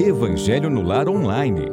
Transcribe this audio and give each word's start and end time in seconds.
Evangelho 0.00 0.68
no 0.68 0.82
Lar 0.82 1.08
Online. 1.08 1.66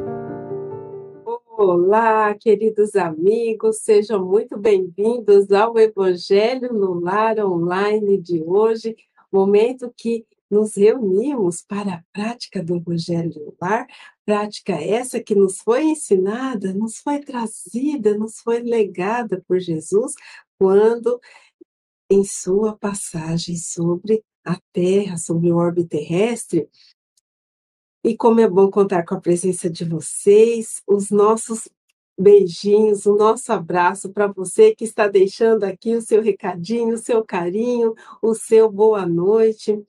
Olá, 1.58 2.34
queridos 2.34 2.94
amigos, 2.94 3.78
sejam 3.78 4.24
muito 4.24 4.56
bem-vindos 4.56 5.50
ao 5.50 5.78
Evangelho 5.78 6.72
no 6.72 7.00
Lar 7.00 7.38
Online 7.40 8.16
de 8.18 8.42
hoje, 8.42 8.96
momento 9.30 9.92
que 9.96 10.24
nos 10.50 10.76
reunimos 10.76 11.62
para 11.62 11.94
a 11.94 12.02
prática 12.12 12.62
do 12.62 12.76
Evangelho 12.76 13.32
no 13.34 13.54
Lar, 13.60 13.86
prática 14.24 14.72
essa 14.74 15.20
que 15.20 15.34
nos 15.34 15.58
foi 15.58 15.84
ensinada, 15.84 16.72
nos 16.72 16.98
foi 16.98 17.18
trazida, 17.18 18.16
nos 18.16 18.38
foi 18.38 18.60
legada 18.60 19.42
por 19.48 19.58
Jesus 19.58 20.14
quando 20.58 21.20
em 22.10 22.24
sua 22.24 22.76
passagem 22.76 23.56
sobre 23.56 24.22
a 24.44 24.58
Terra, 24.72 25.16
sobre 25.16 25.50
o 25.50 25.56
orbe 25.56 25.84
terrestre, 25.84 26.68
e 28.04 28.16
como 28.16 28.40
é 28.40 28.48
bom 28.48 28.70
contar 28.70 29.04
com 29.04 29.14
a 29.14 29.20
presença 29.20 29.70
de 29.70 29.84
vocês, 29.84 30.82
os 30.86 31.10
nossos 31.10 31.68
beijinhos, 32.18 33.06
o 33.06 33.16
nosso 33.16 33.52
abraço 33.52 34.10
para 34.12 34.26
você 34.26 34.74
que 34.74 34.84
está 34.84 35.06
deixando 35.08 35.64
aqui 35.64 35.94
o 35.94 36.02
seu 36.02 36.20
recadinho, 36.20 36.94
o 36.94 36.98
seu 36.98 37.24
carinho, 37.24 37.94
o 38.20 38.34
seu 38.34 38.70
boa 38.70 39.06
noite. 39.06 39.82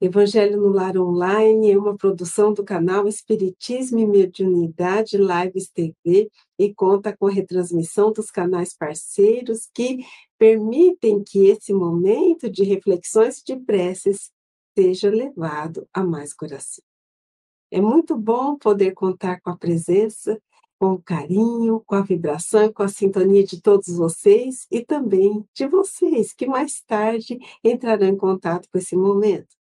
Evangelho 0.00 0.56
no 0.56 0.68
Lar 0.68 0.96
Online 0.96 1.72
é 1.72 1.78
uma 1.78 1.94
produção 1.94 2.54
do 2.54 2.64
canal 2.64 3.06
Espiritismo 3.06 3.98
e 3.98 4.06
Mediunidade 4.06 5.18
Lives 5.18 5.68
TV 5.68 6.30
e 6.58 6.74
conta 6.74 7.14
com 7.14 7.26
a 7.26 7.30
retransmissão 7.30 8.10
dos 8.10 8.30
canais 8.30 8.72
parceiros 8.72 9.68
que 9.74 9.98
permitem 10.38 11.22
que 11.22 11.48
esse 11.48 11.74
momento 11.74 12.48
de 12.48 12.64
reflexões 12.64 13.42
de 13.44 13.56
preces 13.56 14.30
seja 14.74 15.10
levado 15.10 15.86
a 15.92 16.02
mais 16.02 16.32
coração. 16.32 16.89
É 17.70 17.80
muito 17.80 18.16
bom 18.16 18.56
poder 18.56 18.92
contar 18.92 19.40
com 19.40 19.50
a 19.50 19.56
presença, 19.56 20.40
com 20.80 20.94
o 20.94 21.02
carinho, 21.02 21.80
com 21.86 21.94
a 21.94 22.02
vibração 22.02 22.72
com 22.72 22.82
a 22.82 22.88
sintonia 22.88 23.44
de 23.44 23.60
todos 23.60 23.94
vocês 23.96 24.66
e 24.70 24.84
também 24.84 25.46
de 25.54 25.68
vocês 25.68 26.32
que 26.32 26.46
mais 26.46 26.80
tarde 26.82 27.38
entrarão 27.62 28.08
em 28.08 28.16
contato 28.16 28.68
com 28.72 28.78
esse 28.78 28.96
momento. 28.96 29.54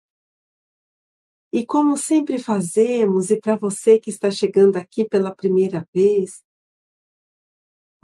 E 1.53 1.65
como 1.65 1.97
sempre 1.97 2.39
fazemos, 2.39 3.31
e 3.31 3.41
para 3.41 3.57
você 3.57 3.99
que 3.99 4.11
está 4.11 4.31
chegando 4.31 4.77
aqui 4.77 5.05
pela 5.09 5.35
primeira 5.35 5.89
vez, 5.93 6.45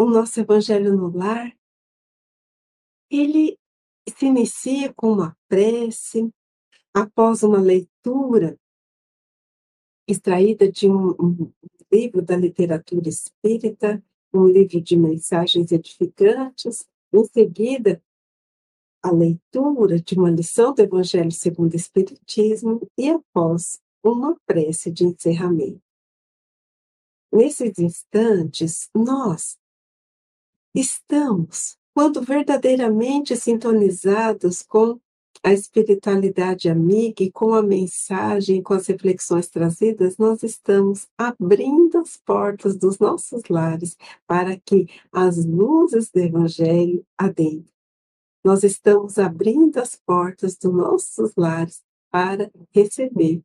o 0.00 0.06
nosso 0.06 0.40
Evangelho 0.40 0.96
no 0.96 1.14
Lar, 1.14 1.54
ele 3.10 3.58
se 4.16 4.26
inicia 4.26 4.92
com 4.94 5.12
uma 5.12 5.36
prece, 5.48 6.32
após 6.94 7.42
uma 7.42 7.60
leitura 7.60 8.58
extraída 10.06 10.70
de 10.70 10.88
um, 10.88 11.10
um 11.10 11.52
livro 11.90 12.22
da 12.22 12.36
literatura 12.36 13.08
espírita, 13.08 14.02
um 14.32 14.46
livro 14.46 14.80
de 14.80 14.96
mensagens 14.96 15.70
edificantes, 15.72 16.86
em 17.12 17.24
seguida, 17.26 18.02
a 19.02 19.10
leitura 19.10 20.00
de 20.00 20.14
uma 20.14 20.30
lição 20.30 20.72
do 20.72 20.80
Evangelho 20.80 21.32
segundo 21.32 21.72
o 21.72 21.76
Espiritismo 21.76 22.88
e 22.96 23.10
após 23.10 23.80
uma 24.02 24.36
prece 24.46 24.90
de 24.90 25.04
encerramento. 25.04 25.82
Nesses 27.32 27.78
instantes, 27.78 28.88
nós 28.94 29.58
estamos, 30.74 31.76
quando 31.94 32.22
verdadeiramente 32.22 33.36
sintonizados 33.36 34.62
com 34.62 35.00
a 35.42 35.52
espiritualidade 35.52 36.68
amiga 36.68 37.22
e 37.24 37.30
com 37.30 37.52
a 37.52 37.62
mensagem, 37.62 38.62
com 38.62 38.74
as 38.74 38.86
reflexões 38.86 39.48
trazidas, 39.48 40.16
nós 40.16 40.42
estamos 40.42 41.08
abrindo 41.18 41.98
as 41.98 42.16
portas 42.16 42.76
dos 42.76 42.98
nossos 42.98 43.42
lares 43.50 43.96
para 44.26 44.56
que 44.56 44.86
as 45.12 45.44
luzes 45.44 46.10
do 46.10 46.20
Evangelho 46.20 47.04
adentrem. 47.18 47.66
Nós 48.44 48.62
estamos 48.62 49.18
abrindo 49.18 49.78
as 49.78 49.96
portas 49.96 50.56
dos 50.56 50.72
nossos 50.72 51.32
lares 51.36 51.82
para 52.10 52.50
receber 52.70 53.42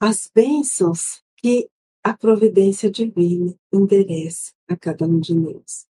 as 0.00 0.28
bênçãos 0.34 1.22
que 1.36 1.68
a 2.02 2.16
providência 2.16 2.90
divina 2.90 3.54
endereça 3.72 4.52
a 4.68 4.76
cada 4.76 5.06
um 5.06 5.20
de 5.20 5.34
nós 5.34 5.91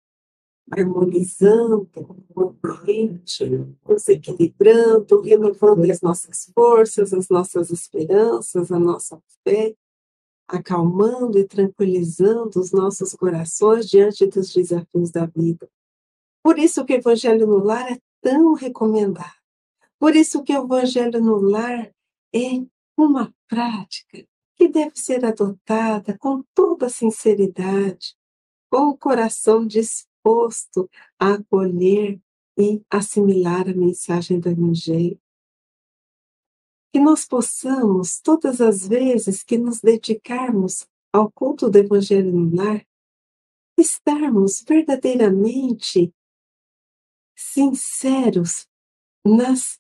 harmonizando 0.72 1.90
o 2.36 2.54
ambiente, 2.64 3.46
nos 3.88 4.08
equilibrando, 4.08 5.22
renovando 5.22 5.90
as 5.90 6.02
nossas 6.02 6.52
forças, 6.54 7.14
as 7.14 7.30
nossas 7.30 7.70
esperanças, 7.70 8.72
a 8.72 8.80
nossa 8.80 9.22
fé, 9.44 9.76
acalmando 10.48 11.38
e 11.38 11.46
tranquilizando 11.46 12.60
os 12.60 12.72
nossos 12.72 13.14
corações 13.14 13.88
diante 13.88 14.26
dos 14.26 14.54
desafios 14.54 15.12
da 15.12 15.26
vida. 15.26 15.70
Por 16.44 16.58
isso 16.58 16.86
que 16.86 16.94
o 16.94 16.98
Evangelho 16.98 17.48
no 17.48 17.58
Lar 17.58 17.92
é 17.92 18.00
tão 18.22 18.54
recomendado. 18.54 19.36
Por 20.00 20.16
isso 20.16 20.44
que 20.44 20.58
o 20.58 20.64
Evangelho 20.64 21.22
no 21.22 21.38
Lar 21.38 21.92
é 22.34 22.66
uma 22.98 23.34
prática 23.48 24.26
que 24.56 24.68
deve 24.68 24.96
ser 24.96 25.24
adotada 25.24 26.18
com 26.18 26.44
toda 26.54 26.90
sinceridade, 26.90 28.16
com 28.70 28.90
o 28.90 28.98
coração 28.98 29.66
disposto 29.66 30.07
disposto 30.28 30.90
a 31.18 31.36
acolher 31.36 32.20
e 32.60 32.84
assimilar 32.90 33.70
a 33.70 33.74
mensagem 33.74 34.40
do 34.40 34.50
Evangelho. 34.50 35.20
Que 36.92 37.00
nós 37.00 37.26
possamos, 37.26 38.20
todas 38.20 38.60
as 38.60 38.88
vezes 38.88 39.44
que 39.44 39.58
nos 39.58 39.80
dedicarmos 39.80 40.88
ao 41.14 41.32
culto 41.32 41.70
do 41.70 41.78
Evangelho 41.78 42.32
no 42.32 42.54
lar, 42.56 42.86
estarmos 43.80 44.64
verdadeiramente 44.68 46.14
sinceros 47.36 48.68
nas 49.26 49.80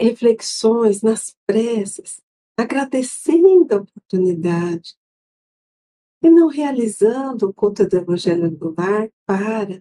reflexões, 0.00 1.02
nas 1.02 1.36
preces, 1.46 2.22
agradecendo 2.56 3.74
a 3.74 3.78
oportunidade, 3.78 4.96
e 6.22 6.30
não 6.30 6.48
realizando 6.48 7.48
o 7.48 7.54
culto 7.54 7.88
do 7.88 7.96
Evangelho 7.96 8.50
do 8.50 8.74
Lar 8.76 9.08
para, 9.24 9.80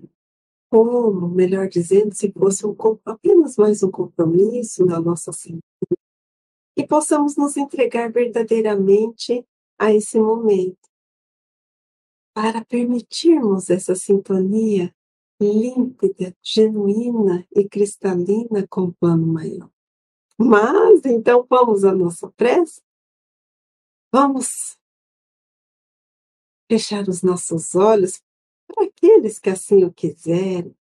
como, 0.69 1.27
melhor 1.27 1.67
dizendo, 1.67 2.13
se 2.13 2.31
fosse 2.31 2.65
um, 2.65 2.75
apenas 3.05 3.57
mais 3.57 3.81
um 3.81 3.89
compromisso 3.89 4.85
na 4.85 4.99
nossa 4.99 5.31
sintonia, 5.31 5.61
e 6.77 6.85
possamos 6.85 7.35
nos 7.35 7.57
entregar 7.57 8.11
verdadeiramente 8.11 9.43
a 9.79 9.93
esse 9.93 10.19
momento, 10.19 10.87
para 12.35 12.63
permitirmos 12.63 13.69
essa 13.71 13.95
sintonia 13.95 14.93
límpida, 15.41 16.35
genuína 16.43 17.47
e 17.55 17.67
cristalina 17.67 18.67
com 18.69 18.83
o 18.83 18.93
plano 18.93 19.25
maior. 19.25 19.69
Mas, 20.37 21.03
então, 21.05 21.45
vamos 21.49 21.83
à 21.83 21.93
nossa 21.93 22.31
prece? 22.31 22.81
Vamos 24.11 24.77
fechar 26.69 27.07
os 27.07 27.21
nossos 27.21 27.75
olhos 27.75 28.21
para 28.67 28.85
aqueles 28.85 29.39
que 29.39 29.49
assim 29.49 29.83
o 29.83 29.91
quiserem. 29.91 30.75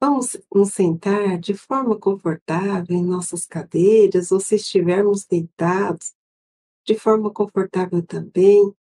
Vamos 0.00 0.36
nos 0.52 0.72
sentar 0.72 1.38
de 1.38 1.54
forma 1.54 1.96
confortável 1.96 2.96
em 2.96 3.04
nossas 3.04 3.46
cadeiras, 3.46 4.32
ou 4.32 4.40
se 4.40 4.56
estivermos 4.56 5.24
deitados, 5.24 6.12
de 6.84 6.96
forma 6.96 7.32
confortável 7.32 8.04
também. 8.04 8.74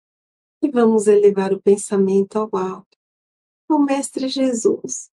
E 0.62 0.70
vamos 0.70 1.08
elevar 1.08 1.54
o 1.54 1.62
pensamento 1.62 2.38
ao 2.38 2.50
alto. 2.56 2.98
O 3.70 3.80
Mestre 3.80 4.28
Jesus, 4.28 5.12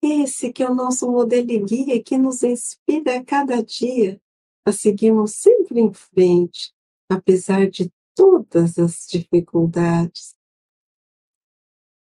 esse 0.00 0.52
que 0.52 0.62
é 0.62 0.70
o 0.70 0.74
nosso 0.74 1.10
modelo 1.10 1.50
e 1.50 1.58
guia 1.58 2.02
que 2.02 2.16
nos 2.16 2.42
inspira 2.42 3.18
a 3.18 3.24
cada 3.24 3.62
dia 3.62 4.20
a 4.64 4.72
seguirmos 4.72 5.34
sempre 5.34 5.80
em 5.80 5.92
frente, 5.92 6.72
apesar 7.08 7.68
de 7.68 7.92
todas 8.14 8.78
as 8.78 9.06
dificuldades. 9.08 10.36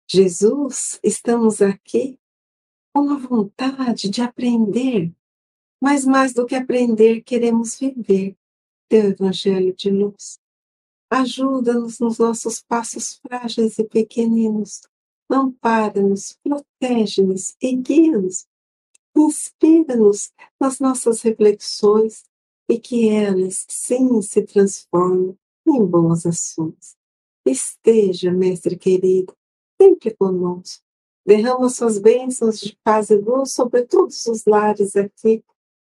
Jesus, 0.08 1.00
estamos 1.04 1.64
aqui 1.64 2.20
com 2.94 3.10
a 3.10 3.18
vontade 3.18 4.08
de 4.08 4.22
aprender, 4.22 5.12
mas 5.82 6.06
mais 6.06 6.32
do 6.32 6.46
que 6.46 6.54
aprender, 6.54 7.22
queremos 7.22 7.80
viver 7.80 8.38
teu 8.88 9.10
Evangelho 9.10 9.74
de 9.76 9.90
luz. 9.90 10.40
Ajuda-nos 11.10 12.00
nos 12.00 12.20
nossos 12.20 12.62
passos 12.62 13.16
frágeis 13.16 13.80
e 13.80 13.84
pequeninos. 13.84 14.82
Ampara-nos, 15.28 16.38
protege-nos 16.44 17.56
e 17.60 17.76
guia-nos. 17.76 18.46
Inspira-nos 19.18 20.32
nas 20.60 20.80
nossas 20.80 21.22
reflexões 21.24 22.26
e 22.70 22.80
que 22.80 23.10
elas, 23.10 23.66
sim, 23.68 24.22
se 24.22 24.44
transformem 24.44 25.36
em 25.68 25.84
boas 25.84 26.28
ações. 26.28 26.96
Esteja, 27.44 28.32
Mestre 28.32 28.78
querido, 28.78 29.36
sempre 29.82 30.16
conosco. 30.16 30.84
Derrama 31.26 31.70
suas 31.70 31.98
bênçãos 31.98 32.60
de 32.60 32.78
paz 32.84 33.10
e 33.10 33.16
luz 33.16 33.52
sobre 33.52 33.84
todos 33.84 34.26
os 34.28 34.46
lares 34.46 34.96
aqui 34.96 35.44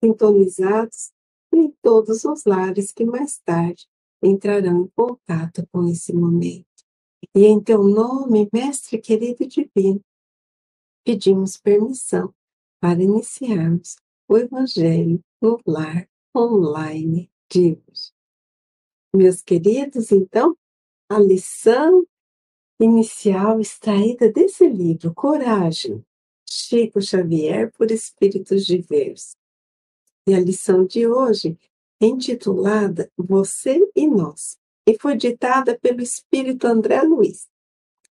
sintonizados 0.04 1.12
e 1.54 1.58
em 1.58 1.72
todos 1.82 2.26
os 2.26 2.44
lares 2.44 2.92
que 2.92 3.06
mais 3.06 3.40
tarde 3.40 3.88
entrarão 4.22 4.84
em 4.84 4.88
contato 4.96 5.66
com 5.72 5.88
esse 5.88 6.14
momento. 6.14 6.66
E 7.36 7.46
em 7.46 7.62
teu 7.62 7.84
nome, 7.84 8.50
Mestre 8.52 8.98
querido 8.98 9.44
e 9.44 9.48
divino, 9.48 10.02
pedimos 11.06 11.58
permissão 11.58 12.34
para 12.80 13.02
iniciarmos 13.02 13.96
o 14.28 14.38
Evangelho 14.38 15.24
no 15.42 15.60
lar 15.66 16.10
online 16.36 17.32
de 17.50 17.72
hoje. 17.72 18.12
Meus 19.14 19.42
queridos, 19.42 20.12
então, 20.12 20.58
a 21.10 21.20
lição 21.20 22.06
inicial 22.84 23.60
extraída 23.60 24.32
desse 24.32 24.68
livro, 24.68 25.14
Coragem, 25.14 26.04
Chico 26.50 27.02
Xavier 27.02 27.72
por 27.72 27.92
Espíritos 27.92 28.66
Diversos. 28.66 29.36
E 30.28 30.34
a 30.34 30.40
lição 30.40 30.86
de 30.86 31.08
hoje 31.08 31.58
é 32.02 32.08
intitulada 32.08 33.12
Você 33.16 33.80
e 33.96 34.08
Nós, 34.08 34.58
e 34.88 34.98
foi 35.00 35.16
ditada 35.16 35.78
pelo 35.80 36.02
Espírito 36.02 36.66
André 36.66 37.02
Luiz. 37.04 37.48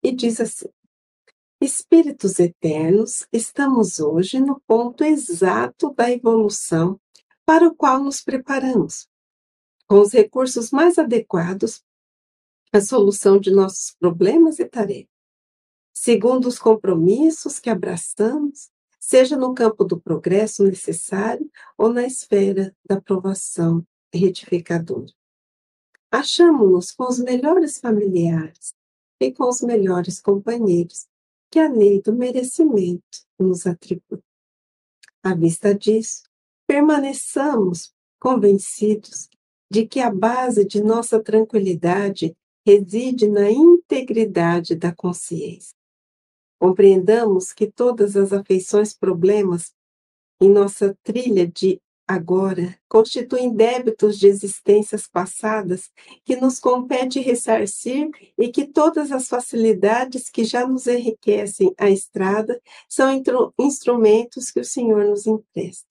E 0.04 0.12
diz 0.12 0.42
assim: 0.42 0.70
Espíritos 1.62 2.40
eternos, 2.40 3.28
estamos 3.32 4.00
hoje 4.00 4.40
no 4.40 4.60
ponto 4.68 5.04
exato 5.04 5.94
da 5.94 6.12
evolução 6.12 7.00
para 7.46 7.68
o 7.68 7.76
qual 7.76 8.04
nos 8.04 8.22
preparamos, 8.22 9.08
com 9.88 10.00
os 10.00 10.12
recursos 10.12 10.72
mais 10.72 10.98
adequados 10.98 11.84
à 12.72 12.82
solução 12.82 13.40
de 13.40 13.52
nossos 13.52 13.96
problemas 14.00 14.60
e 14.60 14.66
tarefas, 14.66 15.10
segundo 15.94 16.48
os 16.48 16.60
compromissos 16.60 17.60
que 17.60 17.70
abraçamos, 17.70 18.70
seja 19.00 19.38
no 19.38 19.54
campo 19.54 19.84
do 19.84 20.00
progresso 20.00 20.64
necessário 20.64 21.50
ou 21.78 21.94
na 21.94 22.06
esfera 22.06 22.76
da 22.88 22.96
aprovação 22.96 23.86
retificadora. 24.14 25.12
Achamos-nos 26.12 26.92
com 26.92 27.04
os 27.06 27.20
melhores 27.20 27.78
familiares 27.78 28.74
e 29.20 29.32
com 29.32 29.48
os 29.48 29.62
melhores 29.62 30.22
companheiros 30.22 31.08
que 31.52 31.60
a 31.60 31.70
lei 31.70 32.02
do 32.02 32.14
merecimento 32.14 33.26
nos 33.40 33.66
atribui. 33.66 34.22
À 35.24 35.34
vista 35.34 35.74
disso, 35.74 36.24
permaneçamos 36.68 37.94
convencidos 38.20 39.30
de 39.70 39.88
que 39.88 40.00
a 40.00 40.12
base 40.12 40.66
de 40.66 40.82
nossa 40.82 41.20
tranquilidade 41.20 42.36
reside 42.66 43.28
na 43.28 43.50
integridade 43.50 44.76
da 44.76 44.94
consciência. 44.94 45.76
Compreendamos 46.60 47.54
que 47.54 47.70
todas 47.70 48.16
as 48.16 48.34
afeições 48.34 48.94
problemas 48.94 49.74
em 50.42 50.50
nossa 50.50 50.98
trilha 51.04 51.48
de 51.48 51.80
agora 52.08 52.78
constituem 52.88 53.54
débitos 53.54 54.18
de 54.18 54.28
existências 54.28 55.08
passadas 55.08 55.90
que 56.24 56.36
nos 56.36 56.60
compete 56.60 57.20
ressarcir 57.20 58.10
e 58.38 58.50
que 58.50 58.68
todas 58.68 59.12
as 59.12 59.28
facilidades 59.28 60.30
que 60.30 60.44
já 60.44 60.68
nos 60.68 60.88
enriquecem 60.88 61.74
a 61.78 61.90
estrada 61.90 62.62
são 62.88 63.10
instrumentos 63.58 64.52
que 64.52 64.60
o 64.60 64.66
Senhor 64.66 65.06
nos 65.06 65.26
empresta 65.26 65.88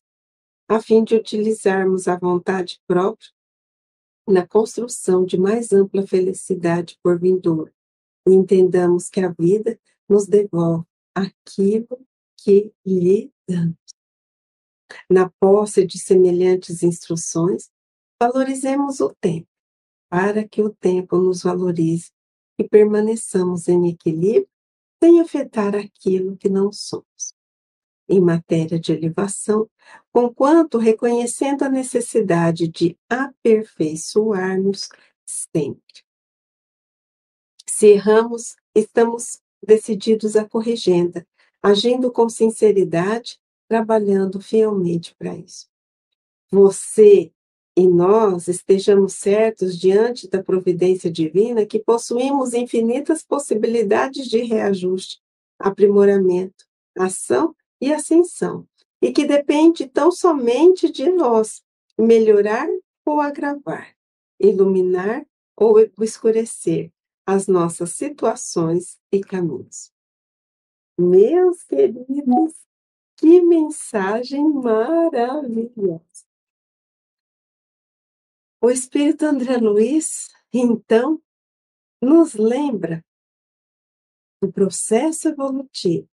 a 0.68 0.80
fim 0.80 1.04
de 1.04 1.14
utilizarmos 1.14 2.08
a 2.08 2.16
vontade 2.16 2.80
própria 2.86 3.33
na 4.26 4.46
construção 4.46 5.24
de 5.24 5.38
mais 5.38 5.72
ampla 5.72 6.06
felicidade 6.06 6.98
por 7.02 7.18
vindouro. 7.18 7.72
E 8.26 8.32
entendamos 8.32 9.08
que 9.08 9.20
a 9.20 9.28
vida 9.28 9.78
nos 10.08 10.26
devolve 10.26 10.86
aquilo 11.14 12.00
que 12.38 12.72
lhe 12.84 13.32
damos. 13.48 13.76
Na 15.10 15.30
posse 15.40 15.86
de 15.86 15.98
semelhantes 15.98 16.82
instruções, 16.82 17.70
valorizemos 18.20 19.00
o 19.00 19.14
tempo, 19.20 19.48
para 20.08 20.46
que 20.46 20.62
o 20.62 20.70
tempo 20.70 21.18
nos 21.18 21.42
valorize 21.42 22.10
e 22.58 22.64
permaneçamos 22.64 23.68
em 23.68 23.88
equilíbrio 23.88 24.48
sem 25.02 25.20
afetar 25.20 25.74
aquilo 25.74 26.36
que 26.36 26.48
não 26.48 26.72
somos 26.72 27.33
em 28.08 28.20
matéria 28.20 28.78
de 28.78 28.92
elevação, 28.92 29.68
conquanto 30.12 30.78
reconhecendo 30.78 31.62
a 31.62 31.68
necessidade 31.68 32.68
de 32.68 32.96
aperfeiçoar-nos 33.08 34.88
sempre. 35.24 36.04
Se 37.66 37.88
erramos, 37.88 38.56
estamos 38.74 39.40
decididos 39.62 40.36
à 40.36 40.44
corrigenda, 40.46 41.26
agindo 41.62 42.12
com 42.12 42.28
sinceridade, 42.28 43.38
trabalhando 43.66 44.40
fielmente 44.40 45.14
para 45.16 45.34
isso. 45.34 45.66
Você 46.50 47.32
e 47.76 47.88
nós 47.88 48.46
estejamos 48.46 49.14
certos 49.14 49.76
diante 49.76 50.28
da 50.28 50.42
providência 50.42 51.10
divina 51.10 51.66
que 51.66 51.80
possuímos 51.80 52.54
infinitas 52.54 53.24
possibilidades 53.24 54.28
de 54.28 54.42
reajuste, 54.42 55.20
aprimoramento, 55.58 56.64
ação 56.96 57.54
e 57.84 57.92
ascensão, 57.92 58.66
e 59.00 59.12
que 59.12 59.26
depende 59.26 59.86
tão 59.86 60.10
somente 60.10 60.90
de 60.90 61.10
nós 61.10 61.62
melhorar 61.98 62.66
ou 63.04 63.20
agravar, 63.20 63.94
iluminar 64.40 65.26
ou 65.54 65.78
escurecer 66.00 66.90
as 67.26 67.46
nossas 67.46 67.90
situações 67.90 68.98
e 69.12 69.20
caminhos. 69.20 69.92
Meus 70.98 71.62
queridos, 71.64 72.54
que 73.18 73.42
mensagem 73.42 74.42
maravilhosa! 74.50 76.24
O 78.62 78.70
Espírito 78.70 79.26
André 79.26 79.58
Luiz, 79.58 80.28
então, 80.50 81.22
nos 82.00 82.32
lembra 82.32 83.04
do 84.40 84.50
processo 84.50 85.28
evolutivo 85.28 86.08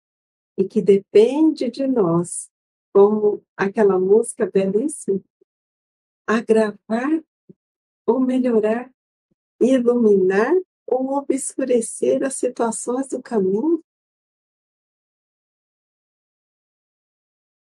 e 0.57 0.65
que 0.65 0.83
depende 0.83 1.71
de 1.71 1.87
nós, 1.87 2.51
como 2.93 3.43
aquela 3.57 3.99
música 3.99 4.51
belíssima, 4.51 5.23
agravar 6.27 7.23
ou 8.07 8.21
melhorar, 8.21 8.93
iluminar 9.61 10.53
ou 10.87 11.15
obscurecer 11.15 12.25
as 12.25 12.35
situações 12.35 13.09
do 13.09 13.23
caminho. 13.23 13.83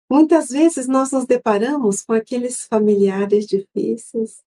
Muitas 0.10 0.50
vezes 0.50 0.88
nós 0.88 1.12
nos 1.12 1.26
deparamos 1.26 2.02
com 2.02 2.14
aqueles 2.14 2.66
familiares 2.66 3.46
difíceis, 3.46 4.44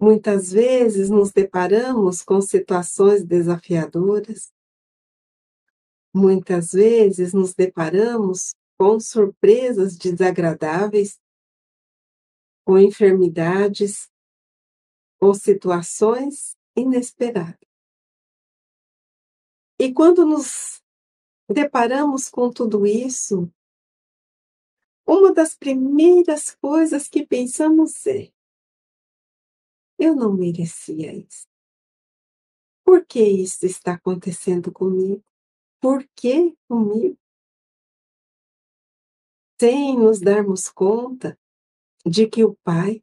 muitas 0.00 0.50
vezes 0.50 1.08
nos 1.08 1.30
deparamos 1.30 2.22
com 2.22 2.40
situações 2.40 3.24
desafiadoras, 3.24 4.52
Muitas 6.14 6.72
vezes 6.72 7.32
nos 7.32 7.54
deparamos 7.54 8.54
com 8.78 8.98
surpresas 9.00 9.96
desagradáveis, 9.96 11.20
com 12.64 12.78
enfermidades, 12.78 14.10
ou 15.22 15.34
situações 15.34 16.56
inesperadas. 16.76 17.56
E 19.78 19.92
quando 19.92 20.26
nos 20.26 20.82
deparamos 21.48 22.28
com 22.28 22.50
tudo 22.50 22.84
isso, 22.84 23.48
uma 25.06 25.32
das 25.32 25.54
primeiras 25.54 26.54
coisas 26.56 27.08
que 27.08 27.24
pensamos 27.24 28.04
é: 28.06 28.32
eu 29.98 30.16
não 30.16 30.32
merecia 30.32 31.14
isso. 31.14 31.46
Por 32.84 33.06
que 33.06 33.22
isso 33.22 33.64
está 33.64 33.94
acontecendo 33.94 34.72
comigo? 34.72 35.22
Por 35.82 36.08
que 36.14 36.56
comigo? 36.68 37.18
Sem 39.60 39.98
nos 39.98 40.20
darmos 40.20 40.68
conta 40.68 41.36
de 42.06 42.28
que 42.28 42.44
o 42.44 42.54
Pai 42.62 43.02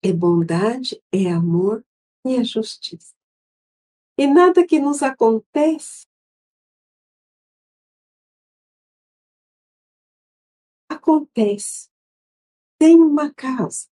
é 0.00 0.12
bondade, 0.12 1.02
é 1.12 1.32
amor 1.32 1.84
e 2.24 2.36
é 2.36 2.44
justiça. 2.44 3.12
E 4.16 4.28
nada 4.28 4.64
que 4.64 4.78
nos 4.78 5.02
acontece 5.02 6.06
acontece 10.88 11.90
tem 12.78 13.02
uma 13.02 13.34
causa. 13.34 13.88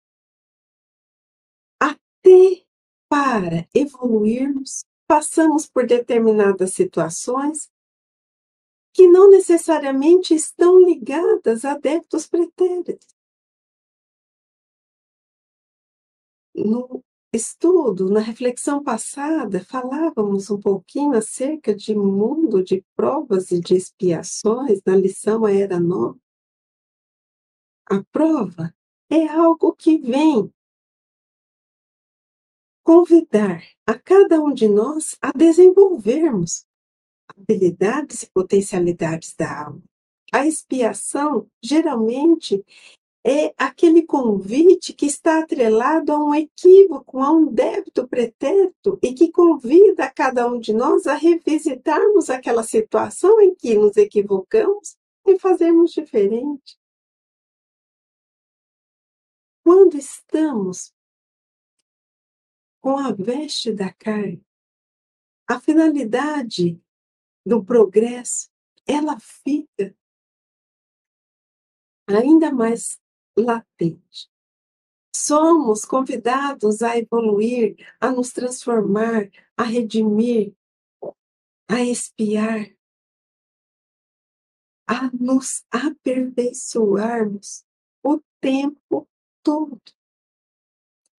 Até 1.79 2.65
para 3.09 3.69
evoluirmos, 3.73 4.83
passamos 5.09 5.67
por 5.67 5.87
determinadas 5.87 6.75
situações 6.75 7.67
que 8.93 9.07
não 9.07 9.27
necessariamente 9.27 10.35
estão 10.35 10.77
ligadas 10.77 11.65
a 11.65 11.75
débitos 11.75 12.27
pretéritos. 12.27 13.07
No 16.53 17.03
estudo, 17.33 18.11
na 18.11 18.19
reflexão 18.19 18.83
passada, 18.83 19.65
falávamos 19.65 20.51
um 20.51 20.59
pouquinho 20.59 21.15
acerca 21.15 21.73
de 21.73 21.95
mundo 21.95 22.63
de 22.63 22.85
provas 22.95 23.49
e 23.49 23.59
de 23.59 23.75
expiações 23.75 24.79
na 24.85 24.95
lição 24.95 25.47
Era 25.47 25.79
Nova. 25.79 26.19
A 27.89 28.03
prova 28.11 28.71
é 29.09 29.27
algo 29.27 29.73
que 29.73 29.97
vem 29.97 30.53
convidar 32.83 33.63
a 33.85 33.93
cada 33.97 34.41
um 34.41 34.53
de 34.53 34.67
nós 34.67 35.15
a 35.21 35.31
desenvolvermos 35.31 36.65
habilidades 37.27 38.23
e 38.23 38.29
potencialidades 38.31 39.35
da 39.35 39.65
alma. 39.65 39.83
A 40.31 40.45
expiação, 40.45 41.47
geralmente, 41.61 42.63
é 43.25 43.53
aquele 43.57 44.03
convite 44.03 44.93
que 44.93 45.05
está 45.05 45.39
atrelado 45.39 46.11
a 46.11 46.17
um 46.17 46.33
equívoco, 46.33 47.19
a 47.19 47.31
um 47.31 47.51
débito 47.51 48.07
pretérito 48.07 48.97
e 49.01 49.13
que 49.13 49.31
convida 49.31 50.05
a 50.05 50.11
cada 50.11 50.47
um 50.47 50.59
de 50.59 50.73
nós 50.73 51.05
a 51.05 51.15
revisitarmos 51.15 52.29
aquela 52.29 52.63
situação 52.63 53.41
em 53.41 53.53
que 53.53 53.75
nos 53.75 53.97
equivocamos 53.97 54.95
e 55.27 55.37
fazermos 55.37 55.91
diferente. 55.91 56.77
Quando 59.63 59.95
estamos 59.97 60.93
com 62.81 62.97
a 62.97 63.11
veste 63.11 63.73
da 63.73 63.91
carne, 63.93 64.43
a 65.47 65.59
finalidade 65.59 66.81
do 67.45 67.63
progresso, 67.63 68.49
ela 68.85 69.19
fica 69.19 69.95
ainda 72.07 72.51
mais 72.51 72.99
latente. 73.37 74.29
Somos 75.15 75.85
convidados 75.85 76.81
a 76.81 76.97
evoluir, 76.97 77.75
a 77.99 78.11
nos 78.11 78.31
transformar, 78.31 79.29
a 79.57 79.63
redimir, 79.63 80.53
a 81.67 81.81
espiar, 81.81 82.71
a 84.87 85.11
nos 85.11 85.63
aperfeiçoarmos 85.69 87.63
o 88.03 88.19
tempo 88.41 89.07
todo. 89.43 89.79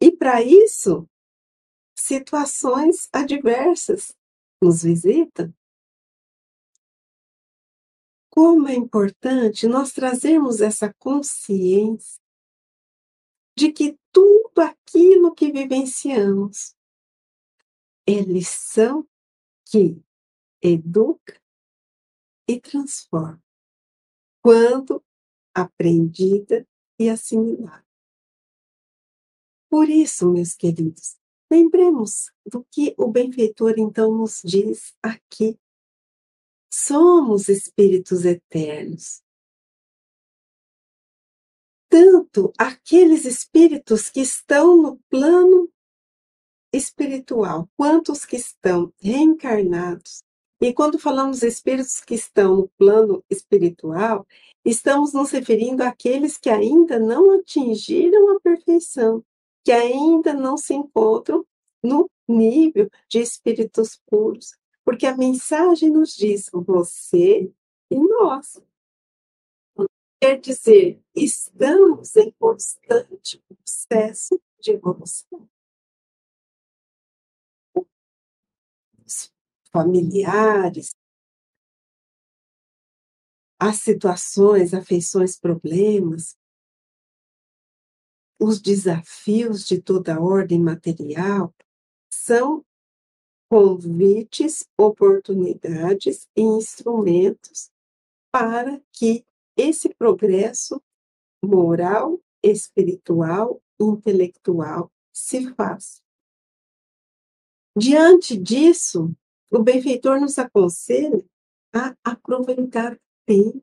E 0.00 0.10
para 0.10 0.42
isso, 0.42 1.08
situações 2.10 3.08
adversas 3.12 4.12
nos 4.60 4.82
visitam. 4.82 5.54
Como 8.28 8.66
é 8.66 8.74
importante 8.74 9.68
nós 9.68 9.92
trazermos 9.92 10.60
essa 10.60 10.92
consciência 10.94 12.20
de 13.56 13.72
que 13.72 13.96
tudo 14.10 14.58
aquilo 14.58 15.32
que 15.32 15.52
vivenciamos 15.52 16.74
é 18.08 18.20
lição 18.22 19.08
que 19.66 20.02
educa 20.60 21.40
e 22.48 22.60
transforma, 22.60 23.40
quando 24.42 25.04
aprendida 25.54 26.66
e 26.98 27.08
assimilada. 27.08 27.86
Por 29.68 29.88
isso, 29.88 30.28
meus 30.28 30.54
queridos, 30.54 31.19
lembremos 31.50 32.30
do 32.46 32.64
que 32.70 32.94
o 32.96 33.08
benfeitor 33.08 33.74
então 33.78 34.16
nos 34.16 34.40
diz 34.44 34.94
aqui 35.02 35.58
somos 36.72 37.48
espíritos 37.48 38.24
eternos. 38.24 39.22
Tanto 41.88 42.52
aqueles 42.56 43.24
espíritos 43.24 44.08
que 44.08 44.20
estão 44.20 44.80
no 44.80 44.98
plano 45.10 45.68
espiritual, 46.72 47.68
quanto 47.76 48.12
os 48.12 48.24
que 48.24 48.36
estão 48.36 48.92
reencarnados. 49.00 50.22
E 50.60 50.72
quando 50.72 50.98
falamos 50.98 51.42
espíritos 51.42 52.00
que 52.00 52.14
estão 52.14 52.56
no 52.56 52.68
plano 52.78 53.24
espiritual, 53.28 54.24
estamos 54.64 55.12
nos 55.12 55.30
referindo 55.32 55.82
àqueles 55.82 56.38
que 56.38 56.50
ainda 56.50 56.98
não 56.98 57.32
atingiram 57.32 58.36
a 58.36 58.40
perfeição, 58.40 59.24
que 59.64 59.72
ainda 59.72 60.34
não 60.34 60.56
se 60.56 60.74
encontram 60.74 61.46
no 61.82 62.10
nível 62.28 62.88
de 63.08 63.20
espíritos 63.20 64.00
puros, 64.06 64.56
porque 64.84 65.06
a 65.06 65.16
mensagem 65.16 65.90
nos 65.90 66.14
diz 66.14 66.48
você 66.52 67.52
e 67.90 67.96
nós. 67.96 68.60
Quer 70.22 70.38
dizer, 70.38 71.02
estamos 71.14 72.14
em 72.16 72.30
constante 72.32 73.42
processo 73.48 74.40
de 74.60 74.72
evolução. 74.72 75.48
Os 79.04 79.32
familiares, 79.72 80.94
as 83.58 83.76
situações, 83.76 84.74
afeições, 84.74 85.38
problemas, 85.38 86.36
os 88.40 88.60
desafios 88.60 89.66
de 89.66 89.80
toda 89.80 90.20
ordem 90.20 90.58
material 90.58 91.54
são 92.10 92.64
convites, 93.50 94.66
oportunidades 94.78 96.28
e 96.34 96.40
instrumentos 96.40 97.70
para 98.32 98.80
que 98.92 99.24
esse 99.56 99.92
progresso 99.94 100.82
moral, 101.44 102.20
espiritual, 102.42 103.60
intelectual 103.78 104.90
se 105.12 105.52
faça. 105.54 106.00
Diante 107.76 108.36
disso, 108.36 109.14
o 109.50 109.62
benfeitor 109.62 110.20
nos 110.20 110.38
aconselha 110.38 111.24
a 111.74 111.94
aproveitar 112.04 112.98
bem, 113.26 113.62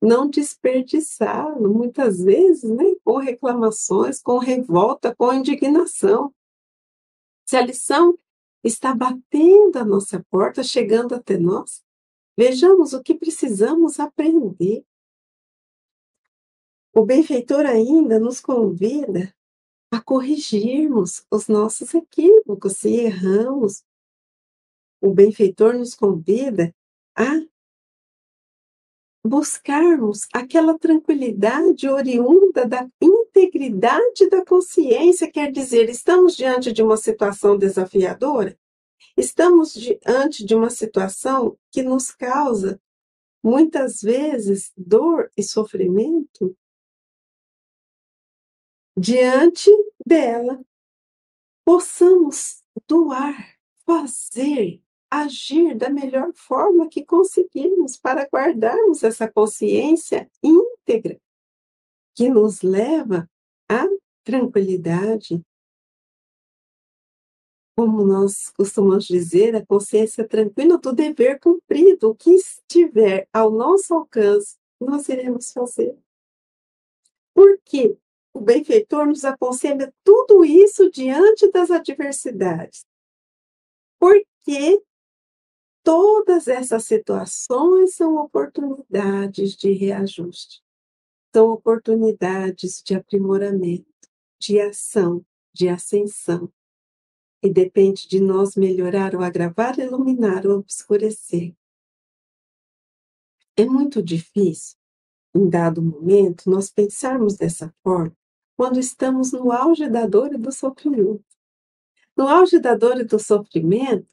não 0.00 0.28
desperdiçá-lo, 0.28 1.72
muitas 1.72 2.20
vezes, 2.20 2.70
né, 2.70 2.84
com 3.04 3.18
reclamações, 3.18 4.22
com 4.22 4.38
revolta, 4.38 5.14
com 5.14 5.32
indignação. 5.32 6.34
Se 7.46 7.56
a 7.56 7.62
lição 7.62 8.18
está 8.62 8.94
batendo 8.94 9.78
a 9.78 9.84
nossa 9.84 10.24
porta, 10.30 10.62
chegando 10.62 11.14
até 11.14 11.38
nós. 11.38 11.82
Vejamos 12.36 12.92
o 12.92 13.02
que 13.02 13.14
precisamos 13.14 13.98
aprender. 13.98 14.84
O 16.92 17.04
benfeitor 17.04 17.66
ainda 17.66 18.18
nos 18.18 18.40
convida 18.40 19.34
a 19.90 20.00
corrigirmos 20.00 21.24
os 21.30 21.48
nossos 21.48 21.94
equívocos 21.94 22.76
se 22.76 22.94
erramos. 22.94 23.84
O 25.00 25.12
benfeitor 25.12 25.74
nos 25.74 25.94
convida 25.94 26.74
a 27.16 27.40
buscarmos 29.24 30.26
aquela 30.32 30.78
tranquilidade 30.78 31.88
oriunda 31.88 32.66
da 32.66 32.88
integridade 33.00 34.28
da 34.30 34.44
consciência, 34.44 35.30
quer 35.30 35.52
dizer, 35.52 35.88
estamos 35.88 36.36
diante 36.36 36.72
de 36.72 36.82
uma 36.82 36.96
situação 36.96 37.56
desafiadora, 37.56 38.58
estamos 39.16 39.74
diante 39.74 40.44
de 40.44 40.54
uma 40.54 40.70
situação 40.70 41.58
que 41.70 41.82
nos 41.82 42.10
causa 42.10 42.80
muitas 43.42 44.00
vezes 44.00 44.72
dor 44.76 45.30
e 45.36 45.42
sofrimento. 45.42 46.56
Diante 48.96 49.70
dela, 50.04 50.62
possamos 51.64 52.62
doar, 52.86 53.56
fazer 53.86 54.82
agir 55.10 55.74
da 55.74 55.90
melhor 55.90 56.32
forma 56.34 56.88
que 56.88 57.04
conseguirmos 57.04 57.96
para 57.96 58.28
guardarmos 58.32 59.02
essa 59.02 59.30
consciência 59.30 60.30
íntegra 60.42 61.20
que 62.14 62.28
nos 62.28 62.62
leva 62.62 63.28
à 63.68 63.86
tranquilidade. 64.22 65.42
Como 67.76 68.04
nós 68.04 68.50
costumamos 68.50 69.06
dizer, 69.06 69.56
a 69.56 69.64
consciência 69.64 70.26
tranquila 70.26 70.78
do 70.78 70.92
dever 70.92 71.40
cumprido, 71.40 72.10
o 72.10 72.14
que 72.14 72.30
estiver 72.30 73.26
ao 73.32 73.50
nosso 73.50 73.94
alcance, 73.94 74.56
nós 74.80 75.08
iremos 75.08 75.50
fazer. 75.50 75.96
Porque 77.34 77.96
o 78.34 78.40
benfeitor 78.40 79.06
nos 79.06 79.24
aconselha 79.24 79.92
tudo 80.04 80.44
isso 80.44 80.90
diante 80.90 81.50
das 81.50 81.70
adversidades. 81.70 82.84
Porque 83.98 84.82
Todas 85.82 86.46
essas 86.46 86.84
situações 86.84 87.94
são 87.94 88.16
oportunidades 88.16 89.56
de 89.56 89.72
reajuste, 89.72 90.62
são 91.34 91.50
oportunidades 91.50 92.82
de 92.84 92.94
aprimoramento, 92.94 93.86
de 94.38 94.60
ação, 94.60 95.24
de 95.52 95.68
ascensão. 95.68 96.52
E 97.42 97.50
depende 97.50 98.06
de 98.06 98.20
nós 98.20 98.54
melhorar 98.54 99.14
ou 99.14 99.22
agravar, 99.22 99.78
iluminar 99.78 100.46
ou 100.46 100.58
obscurecer. 100.58 101.54
É 103.56 103.64
muito 103.64 104.02
difícil, 104.02 104.76
em 105.34 105.48
dado 105.48 105.82
momento, 105.82 106.50
nós 106.50 106.70
pensarmos 106.70 107.36
dessa 107.36 107.74
forma 107.82 108.16
quando 108.56 108.78
estamos 108.78 109.32
no 109.32 109.50
auge 109.52 109.88
da 109.88 110.06
dor 110.06 110.34
e 110.34 110.38
do 110.38 110.52
sofrimento. 110.52 111.24
No 112.14 112.28
auge 112.28 112.58
da 112.58 112.74
dor 112.74 113.00
e 113.00 113.04
do 113.04 113.18
sofrimento, 113.18 114.12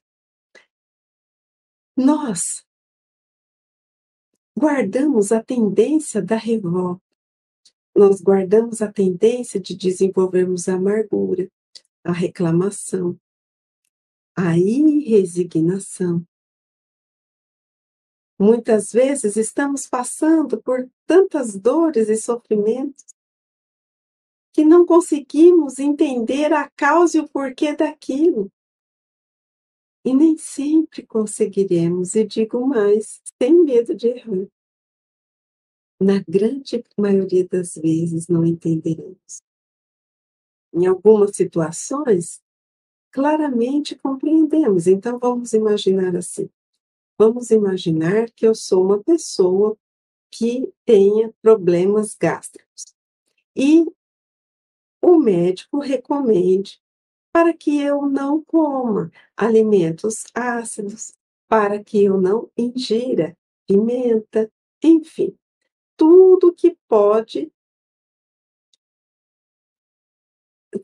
nós 1.97 2.63
guardamos 4.55 5.31
a 5.31 5.43
tendência 5.43 6.21
da 6.21 6.35
revolta. 6.35 7.01
nós 7.95 8.21
guardamos 8.21 8.83
a 8.83 8.91
tendência 8.91 9.59
de 9.59 9.75
desenvolvermos 9.75 10.69
a 10.69 10.75
amargura, 10.75 11.49
a 12.03 12.11
reclamação, 12.11 13.19
a 14.35 14.55
irresignação. 14.55 16.23
Muitas 18.39 18.91
vezes 18.91 19.35
estamos 19.35 19.87
passando 19.87 20.61
por 20.61 20.87
tantas 21.07 21.55
dores 21.55 22.07
e 22.07 22.15
sofrimentos 22.15 23.03
que 24.53 24.63
não 24.63 24.85
conseguimos 24.85 25.79
entender 25.79 26.53
a 26.53 26.69
causa 26.69 27.17
e 27.17 27.21
o 27.21 27.27
porquê 27.27 27.75
daquilo. 27.75 28.51
E 30.07 30.13
nem 30.13 30.37
sempre 30.37 31.05
conseguiremos, 31.05 32.15
e 32.15 32.23
digo 32.23 32.65
mais, 32.65 33.21
sem 33.43 33.61
medo 33.65 33.93
de 33.93 34.07
errar. 34.07 34.47
Na 35.99 36.23
grande 36.25 36.81
maioria 36.97 37.45
das 37.45 37.75
vezes 37.75 38.29
não 38.29 38.45
entenderemos. 38.45 39.41
Em 40.73 40.85
algumas 40.85 41.35
situações, 41.35 42.41
claramente 43.11 43.97
compreendemos. 43.97 44.87
Então 44.87 45.19
vamos 45.19 45.51
imaginar 45.51 46.15
assim. 46.15 46.49
Vamos 47.19 47.51
imaginar 47.51 48.31
que 48.31 48.47
eu 48.47 48.55
sou 48.55 48.85
uma 48.85 49.03
pessoa 49.03 49.77
que 50.31 50.73
tenha 50.85 51.33
problemas 51.41 52.15
gástricos. 52.15 52.85
E 53.53 53.85
o 55.01 55.19
médico 55.19 55.79
recomende 55.79 56.81
para 57.37 57.53
que 57.53 57.79
eu 57.79 58.07
não 58.07 58.43
coma 58.43 59.11
alimentos 59.37 60.23
ácidos, 60.33 61.13
para 61.47 61.83
que 61.83 62.03
eu 62.03 62.19
não 62.19 62.49
ingira 62.57 63.37
pimenta, 63.67 64.51
enfim, 64.83 65.37
tudo 65.95 66.51
que 66.51 66.75
pode 66.87 67.53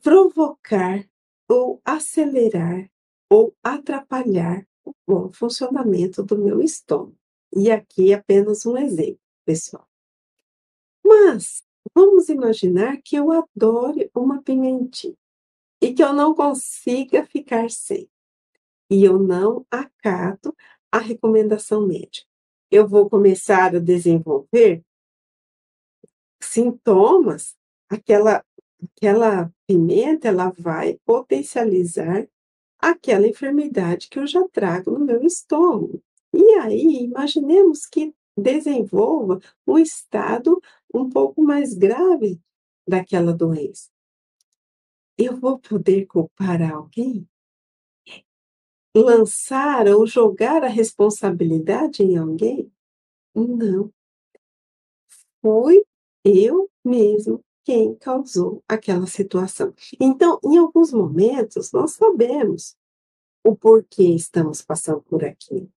provocar 0.04 1.04
ou 1.50 1.82
acelerar 1.84 2.88
ou 3.28 3.56
atrapalhar 3.64 4.64
o 4.86 4.94
bom 5.08 5.34
funcionamento 5.34 6.22
do 6.22 6.38
meu 6.38 6.62
estômago. 6.62 7.18
E 7.52 7.72
aqui 7.72 8.12
é 8.12 8.18
apenas 8.18 8.64
um 8.64 8.78
exemplo, 8.78 9.20
pessoal. 9.44 9.90
Mas 11.04 11.64
vamos 11.96 12.30
imaginar 12.30 13.02
que 13.02 13.16
eu 13.16 13.32
adore 13.32 14.12
uma 14.14 14.40
pimentinha 14.44 15.18
e 15.84 15.94
que 15.94 16.02
eu 16.02 16.14
não 16.14 16.34
consiga 16.34 17.26
ficar 17.26 17.70
sem. 17.70 18.10
E 18.90 19.04
eu 19.04 19.20
não 19.20 19.66
acato 19.70 20.56
a 20.90 20.98
recomendação 20.98 21.86
médica. 21.86 22.26
Eu 22.72 22.88
vou 22.88 23.10
começar 23.10 23.76
a 23.76 23.80
desenvolver 23.80 24.82
sintomas, 26.42 27.58
aquela 27.90 28.46
aquela 28.98 29.52
pimenta 29.68 30.30
ela 30.30 30.54
vai 30.58 31.00
potencializar 31.06 32.28
aquela 32.80 33.28
enfermidade 33.28 34.08
que 34.10 34.20
eu 34.20 34.28
já 34.28 34.46
trago 34.50 34.92
no 34.92 35.06
meu 35.06 35.22
estômago. 35.24 36.02
E 36.34 36.44
aí, 36.60 37.04
imaginemos 37.04 37.86
que 37.86 38.14
desenvolva 38.38 39.40
um 39.68 39.78
estado 39.78 40.62
um 40.94 41.10
pouco 41.10 41.42
mais 41.42 41.74
grave 41.74 42.40
daquela 42.88 43.34
doença 43.34 43.93
eu 45.18 45.36
vou 45.38 45.60
poder 45.60 46.06
culpar 46.06 46.62
alguém? 46.62 47.28
Lançar 48.96 49.88
ou 49.88 50.06
jogar 50.06 50.64
a 50.64 50.68
responsabilidade 50.68 52.04
em 52.04 52.18
alguém? 52.18 52.72
Não. 53.36 53.92
Fui 55.42 55.84
eu 56.24 56.70
mesmo 56.86 57.44
quem 57.64 57.96
causou 57.96 58.64
aquela 58.68 59.08
situação. 59.08 59.74
Então, 60.00 60.40
em 60.44 60.58
alguns 60.58 60.92
momentos, 60.92 61.72
nós 61.72 61.94
sabemos 61.94 62.76
o 63.44 63.56
porquê 63.56 64.04
estamos 64.16 64.62
passando 64.62 65.02
por 65.02 65.24
aquilo 65.24 65.72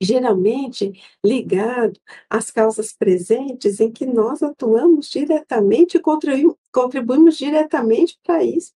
geralmente 0.00 0.92
ligado 1.24 2.00
às 2.28 2.50
causas 2.50 2.92
presentes 2.92 3.80
em 3.80 3.92
que 3.92 4.06
nós 4.06 4.42
atuamos 4.42 5.10
diretamente 5.10 5.98
e 5.98 6.02
contribuímos 6.72 7.36
diretamente 7.36 8.18
para 8.24 8.42
isso. 8.42 8.72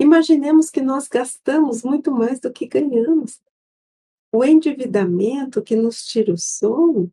Imaginemos 0.00 0.68
que 0.68 0.80
nós 0.80 1.06
gastamos 1.06 1.84
muito 1.84 2.10
mais 2.10 2.40
do 2.40 2.52
que 2.52 2.66
ganhamos. 2.66 3.40
O 4.34 4.44
endividamento 4.44 5.62
que 5.62 5.76
nos 5.76 6.04
tira 6.04 6.32
o 6.32 6.38
sono 6.38 7.12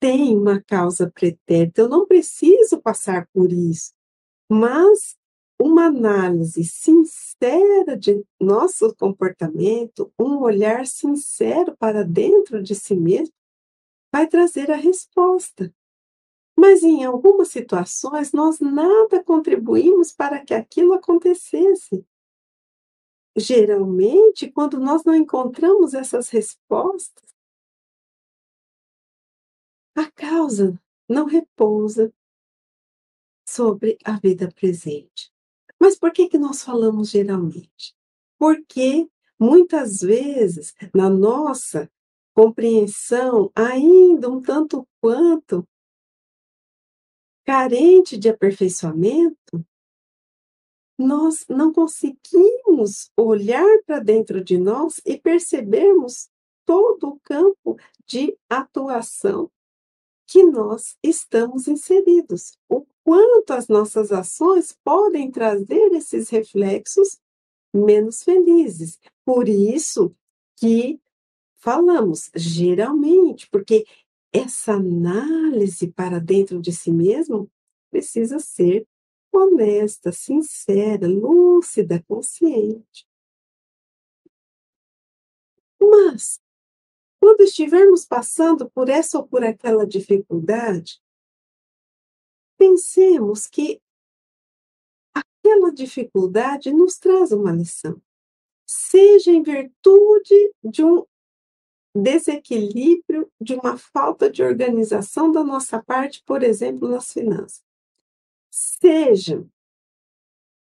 tem 0.00 0.36
uma 0.36 0.60
causa 0.62 1.08
pretérita. 1.10 1.82
Eu 1.82 1.88
não 1.88 2.06
preciso 2.06 2.80
passar 2.80 3.28
por 3.32 3.52
isso, 3.52 3.92
mas 4.50 5.16
uma 5.60 5.88
análise 5.88 6.64
sincera 6.64 7.94
de 7.94 8.24
nosso 8.40 8.94
comportamento, 8.96 10.10
um 10.18 10.38
olhar 10.38 10.86
sincero 10.86 11.76
para 11.76 12.02
dentro 12.02 12.62
de 12.62 12.74
si 12.74 12.96
mesmo, 12.96 13.34
vai 14.10 14.26
trazer 14.26 14.70
a 14.70 14.76
resposta. 14.76 15.70
Mas 16.58 16.82
em 16.82 17.04
algumas 17.04 17.48
situações 17.48 18.32
nós 18.32 18.58
nada 18.58 19.22
contribuímos 19.22 20.12
para 20.12 20.42
que 20.42 20.54
aquilo 20.54 20.94
acontecesse. 20.94 22.06
Geralmente, 23.36 24.50
quando 24.50 24.80
nós 24.80 25.04
não 25.04 25.14
encontramos 25.14 25.92
essas 25.92 26.30
respostas, 26.30 27.34
a 29.94 30.10
causa 30.10 30.80
não 31.06 31.26
repousa 31.26 32.10
sobre 33.46 33.98
a 34.04 34.18
vida 34.18 34.50
presente. 34.50 35.30
Mas 35.80 35.98
por 35.98 36.12
que, 36.12 36.28
que 36.28 36.38
nós 36.38 36.62
falamos 36.62 37.10
geralmente? 37.10 37.94
Porque 38.38 39.08
muitas 39.38 40.00
vezes, 40.00 40.74
na 40.94 41.08
nossa 41.08 41.90
compreensão, 42.34 43.50
ainda 43.54 44.28
um 44.30 44.42
tanto 44.42 44.86
quanto 45.00 45.66
carente 47.44 48.18
de 48.18 48.28
aperfeiçoamento, 48.28 49.64
nós 50.98 51.46
não 51.48 51.72
conseguimos 51.72 53.10
olhar 53.16 53.82
para 53.86 53.98
dentro 53.98 54.44
de 54.44 54.58
nós 54.58 55.00
e 55.04 55.18
percebermos 55.18 56.28
todo 56.66 57.08
o 57.08 57.20
campo 57.20 57.78
de 58.06 58.36
atuação 58.48 59.50
que 60.26 60.44
nós 60.44 60.96
estamos 61.02 61.66
inseridos, 61.66 62.56
o 62.68 62.86
quanto 63.04 63.52
as 63.52 63.68
nossas 63.68 64.12
ações 64.12 64.76
podem 64.84 65.30
trazer 65.30 65.92
esses 65.92 66.28
reflexos 66.28 67.18
menos 67.72 68.22
felizes. 68.22 68.98
Por 69.24 69.48
isso 69.48 70.14
que 70.56 71.00
falamos 71.56 72.30
geralmente, 72.34 73.48
porque 73.50 73.84
essa 74.32 74.74
análise 74.74 75.90
para 75.92 76.20
dentro 76.20 76.60
de 76.60 76.72
si 76.72 76.92
mesmo 76.92 77.50
precisa 77.90 78.38
ser 78.38 78.86
honesta, 79.32 80.12
sincera, 80.12 81.06
lúcida, 81.06 82.02
consciente. 82.06 83.06
Mas 85.80 86.40
quando 87.20 87.42
estivermos 87.42 88.04
passando 88.04 88.70
por 88.70 88.88
essa 88.88 89.18
ou 89.18 89.26
por 89.26 89.44
aquela 89.44 89.86
dificuldade, 89.86 91.00
pensemos 92.60 93.46
que 93.46 93.80
aquela 95.14 95.72
dificuldade 95.72 96.70
nos 96.70 96.98
traz 96.98 97.32
uma 97.32 97.50
lição, 97.50 97.98
seja 98.66 99.30
em 99.30 99.42
virtude 99.42 100.54
de 100.62 100.84
um 100.84 101.06
desequilíbrio, 101.96 103.32
de 103.40 103.54
uma 103.54 103.78
falta 103.78 104.30
de 104.30 104.42
organização 104.42 105.32
da 105.32 105.42
nossa 105.42 105.82
parte, 105.82 106.22
por 106.22 106.42
exemplo, 106.42 106.86
nas 106.86 107.10
finanças, 107.10 107.64
seja 108.50 109.42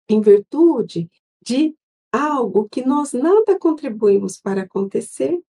em 0.08 0.22
virtude 0.22 1.10
de 1.42 1.76
algo 2.12 2.70
que 2.70 2.86
nós 2.86 3.14
nada 3.14 3.58
contribuímos 3.58 4.40
para 4.40 4.62
acontecer, 4.62 5.44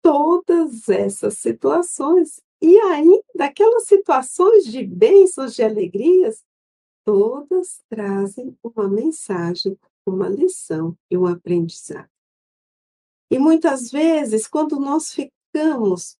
todas 0.00 0.88
essas 0.88 1.36
situações. 1.36 2.42
E 2.60 2.78
ainda 2.80 3.22
aquelas 3.40 3.84
situações 3.84 4.64
de 4.64 4.84
bênçãos, 4.84 5.54
de 5.54 5.62
alegrias, 5.62 6.44
todas 7.04 7.80
trazem 7.88 8.56
uma 8.62 8.88
mensagem, 8.88 9.78
uma 10.06 10.28
lição 10.28 10.96
e 11.10 11.16
um 11.16 11.26
aprendizado. 11.26 12.10
E 13.30 13.38
muitas 13.38 13.90
vezes, 13.90 14.46
quando 14.46 14.80
nós 14.80 15.12
ficamos 15.12 16.18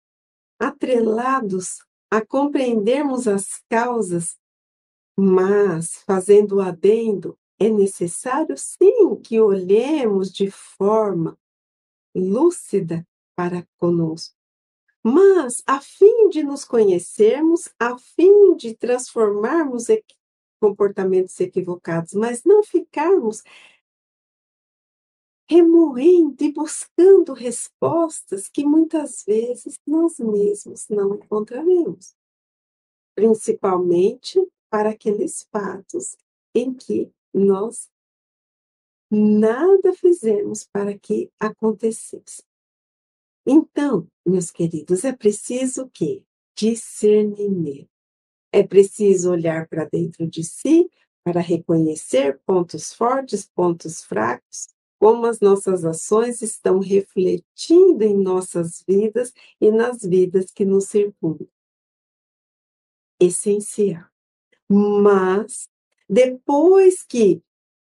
atrelados 0.60 1.84
a 2.10 2.24
compreendermos 2.24 3.26
as 3.26 3.62
causas, 3.68 4.36
mas 5.16 6.02
fazendo 6.06 6.56
o 6.56 6.60
adendo, 6.60 7.36
é 7.58 7.68
necessário 7.68 8.56
sim 8.56 9.16
que 9.16 9.40
olhemos 9.40 10.30
de 10.32 10.50
forma 10.50 11.36
lúcida 12.14 13.06
para 13.36 13.66
conosco. 13.76 14.37
Mas, 15.10 15.62
a 15.66 15.80
fim 15.80 16.28
de 16.28 16.42
nos 16.42 16.66
conhecermos, 16.66 17.70
a 17.78 17.96
fim 17.96 18.54
de 18.56 18.74
transformarmos 18.74 19.86
comportamentos 20.60 21.40
equivocados, 21.40 22.12
mas 22.12 22.44
não 22.44 22.62
ficarmos 22.62 23.42
remoendo 25.48 26.44
e 26.44 26.52
buscando 26.52 27.32
respostas 27.32 28.48
que 28.48 28.66
muitas 28.66 29.24
vezes 29.24 29.80
nós 29.86 30.18
mesmos 30.18 30.88
não 30.90 31.14
encontraremos, 31.14 32.14
principalmente 33.14 34.46
para 34.68 34.90
aqueles 34.90 35.48
fatos 35.50 36.18
em 36.54 36.74
que 36.74 37.10
nós 37.32 37.88
nada 39.10 39.94
fizemos 39.94 40.64
para 40.64 40.98
que 40.98 41.32
acontecesse. 41.40 42.47
Então, 43.50 44.06
meus 44.26 44.50
queridos, 44.50 45.04
é 45.04 45.12
preciso 45.12 45.88
que 45.88 46.22
discernimento. 46.54 47.88
É 48.52 48.62
preciso 48.62 49.30
olhar 49.30 49.66
para 49.66 49.86
dentro 49.86 50.28
de 50.28 50.44
si 50.44 50.90
para 51.24 51.40
reconhecer 51.40 52.38
pontos 52.44 52.92
fortes, 52.92 53.48
pontos 53.48 54.04
fracos, 54.04 54.68
como 54.98 55.24
as 55.24 55.40
nossas 55.40 55.82
ações 55.82 56.42
estão 56.42 56.78
refletindo 56.78 58.04
em 58.04 58.14
nossas 58.14 58.84
vidas 58.86 59.32
e 59.58 59.70
nas 59.70 60.02
vidas 60.02 60.50
que 60.50 60.66
nos 60.66 60.84
circundam. 60.84 61.48
Essencial. 63.18 64.04
Mas, 64.68 65.70
depois 66.06 67.02
que 67.02 67.42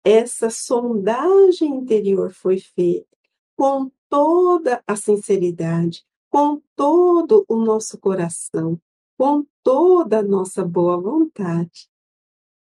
essa 0.04 0.50
sondagem 0.50 1.70
interior 1.70 2.32
foi 2.32 2.58
feita, 2.58 3.08
com 3.56 3.90
toda 4.08 4.82
a 4.86 4.96
sinceridade, 4.96 6.04
com 6.30 6.60
todo 6.76 7.44
o 7.48 7.56
nosso 7.56 7.98
coração, 7.98 8.80
com 9.16 9.46
toda 9.62 10.18
a 10.18 10.22
nossa 10.22 10.64
boa 10.64 11.00
vontade. 11.00 11.88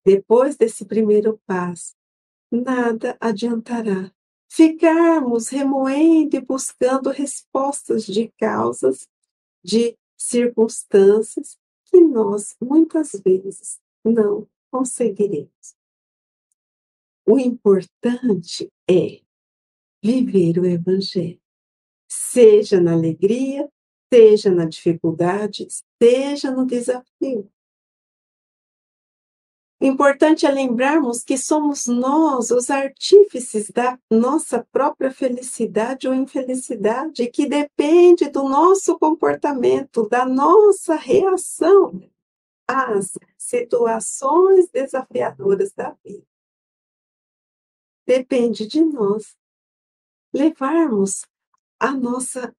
Depois 0.03 0.55
desse 0.55 0.85
primeiro 0.85 1.39
passo, 1.45 1.95
nada 2.51 3.17
adiantará 3.19 4.11
ficarmos 4.55 5.49
remoendo 5.49 6.37
e 6.37 6.39
buscando 6.39 7.09
respostas 7.09 8.05
de 8.05 8.31
causas, 8.39 9.05
de 9.61 9.97
circunstâncias 10.17 11.57
que 11.85 11.99
nós 11.99 12.55
muitas 12.61 13.11
vezes 13.11 13.81
não 14.01 14.47
conseguiremos. 14.71 15.75
O 17.27 17.37
importante 17.37 18.71
é 18.89 19.19
viver 20.05 20.59
o 20.59 20.65
Evangelho, 20.65 21.41
seja 22.07 22.79
na 22.79 22.93
alegria, 22.93 23.67
seja 24.13 24.51
na 24.51 24.65
dificuldade, 24.65 25.67
seja 25.99 26.51
no 26.51 26.63
desafio. 26.67 27.51
Importante 29.81 30.45
é 30.45 30.51
lembrarmos 30.51 31.23
que 31.23 31.37
somos 31.37 31.87
nós 31.87 32.51
os 32.51 32.69
artífices 32.69 33.69
da 33.71 33.99
nossa 34.09 34.63
própria 34.71 35.11
felicidade 35.11 36.07
ou 36.07 36.13
infelicidade, 36.13 37.27
que 37.27 37.47
depende 37.47 38.29
do 38.29 38.43
nosso 38.43 38.97
comportamento, 38.99 40.07
da 40.07 40.25
nossa 40.25 40.95
reação 40.95 42.07
às 42.67 43.11
situações 43.37 44.69
desafiadoras 44.69 45.73
da 45.73 45.95
vida. 46.03 46.25
Depende 48.07 48.67
de 48.67 48.83
nós 48.83 49.35
levarmos 50.35 51.25
a 51.79 51.91
nossa 51.91 52.53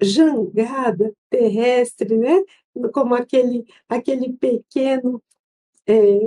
jangada 0.00 1.12
terrestre, 1.30 2.16
né? 2.16 2.42
como 2.92 3.14
aquele, 3.14 3.64
aquele 3.88 4.32
pequeno 4.32 5.22
é, 5.86 6.18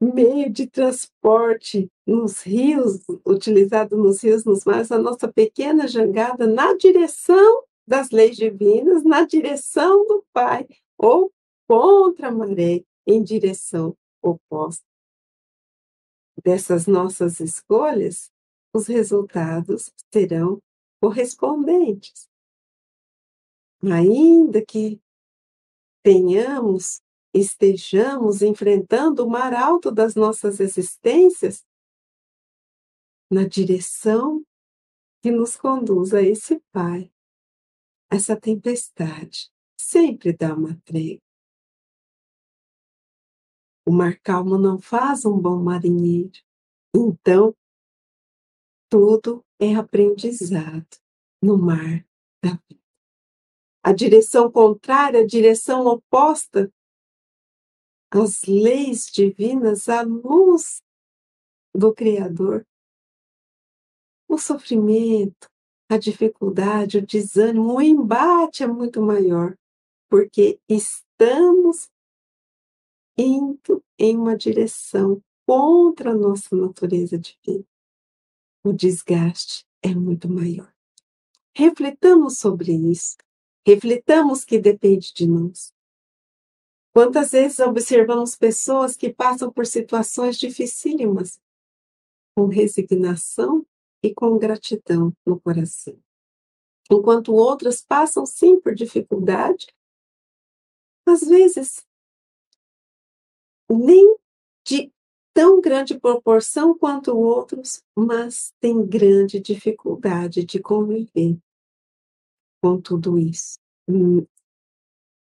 meio 0.00 0.50
de 0.50 0.66
transporte 0.66 1.90
nos 2.06 2.42
rios, 2.42 3.00
utilizado 3.26 3.96
nos 3.96 4.22
rios, 4.22 4.44
nos 4.44 4.64
mares, 4.64 4.90
a 4.90 4.98
nossa 4.98 5.28
pequena 5.28 5.86
jangada 5.86 6.46
na 6.46 6.74
direção 6.74 7.64
das 7.86 8.10
leis 8.10 8.36
divinas, 8.36 9.04
na 9.04 9.24
direção 9.24 10.06
do 10.06 10.24
Pai, 10.32 10.66
ou 10.98 11.32
contra 11.68 12.28
a 12.28 12.32
maré, 12.32 12.84
em 13.06 13.22
direção 13.22 13.96
oposta. 14.20 14.84
Dessas 16.44 16.86
nossas 16.86 17.40
escolhas, 17.40 18.31
os 18.74 18.86
resultados 18.86 19.92
serão 20.12 20.60
correspondentes. 21.00 22.28
Ainda 23.82 24.64
que 24.64 25.00
tenhamos, 26.02 27.00
estejamos 27.34 28.42
enfrentando 28.42 29.24
o 29.24 29.30
mar 29.30 29.52
alto 29.54 29.90
das 29.90 30.14
nossas 30.14 30.60
existências, 30.60 31.64
na 33.30 33.46
direção 33.46 34.44
que 35.22 35.30
nos 35.30 35.56
conduz 35.56 36.12
a 36.12 36.20
esse 36.20 36.60
Pai, 36.70 37.10
essa 38.10 38.38
tempestade 38.38 39.50
sempre 39.74 40.32
dá 40.32 40.54
uma 40.54 40.76
trégua. 40.84 41.22
O 43.86 43.90
mar 43.90 44.18
calmo 44.20 44.58
não 44.58 44.78
faz 44.78 45.24
um 45.24 45.40
bom 45.40 45.62
marinheiro. 45.62 46.38
Então, 46.94 47.54
tudo 48.92 49.42
é 49.58 49.74
aprendizado 49.74 50.86
no 51.42 51.56
mar 51.56 52.06
da 52.44 52.50
vida. 52.68 52.82
A 53.82 53.90
direção 53.90 54.52
contrária, 54.52 55.20
a 55.20 55.26
direção 55.26 55.86
oposta 55.86 56.70
às 58.10 58.42
leis 58.42 59.06
divinas, 59.06 59.88
à 59.88 60.02
luz 60.02 60.82
do 61.74 61.94
Criador. 61.94 62.66
O 64.28 64.36
sofrimento, 64.36 65.48
a 65.90 65.96
dificuldade, 65.96 66.98
o 66.98 67.06
desânimo, 67.06 67.76
o 67.76 67.80
embate 67.80 68.62
é 68.62 68.66
muito 68.66 69.00
maior, 69.00 69.56
porque 70.10 70.60
estamos 70.68 71.88
indo 73.16 73.82
em 73.98 74.18
uma 74.18 74.36
direção 74.36 75.22
contra 75.46 76.10
a 76.10 76.14
nossa 76.14 76.54
natureza 76.54 77.16
divina 77.16 77.71
o 78.64 78.72
desgaste 78.72 79.66
é 79.82 79.94
muito 79.94 80.28
maior. 80.28 80.72
Refletamos 81.54 82.38
sobre 82.38 82.72
isso. 82.72 83.16
Refletamos 83.66 84.44
que 84.44 84.58
depende 84.58 85.12
de 85.12 85.26
nós. 85.26 85.72
Quantas 86.92 87.32
vezes 87.32 87.58
observamos 87.58 88.36
pessoas 88.36 88.96
que 88.96 89.12
passam 89.12 89.50
por 89.50 89.66
situações 89.66 90.38
dificílimas, 90.38 91.40
com 92.36 92.46
resignação 92.46 93.66
e 94.02 94.12
com 94.14 94.38
gratidão 94.38 95.14
no 95.24 95.40
coração, 95.40 95.98
enquanto 96.90 97.32
outras 97.32 97.82
passam 97.82 98.26
sim 98.26 98.60
por 98.60 98.74
dificuldade, 98.74 99.66
às 101.06 101.20
vezes 101.20 101.86
nem 103.70 104.16
de 104.66 104.92
tão 105.34 105.60
grande 105.60 105.98
proporção 105.98 106.76
quanto 106.76 107.16
outros, 107.16 107.82
mas 107.96 108.52
tem 108.60 108.84
grande 108.86 109.40
dificuldade 109.40 110.44
de 110.44 110.60
conviver 110.60 111.38
com 112.62 112.80
tudo 112.80 113.18
isso. 113.18 113.58
Hum, 113.88 114.24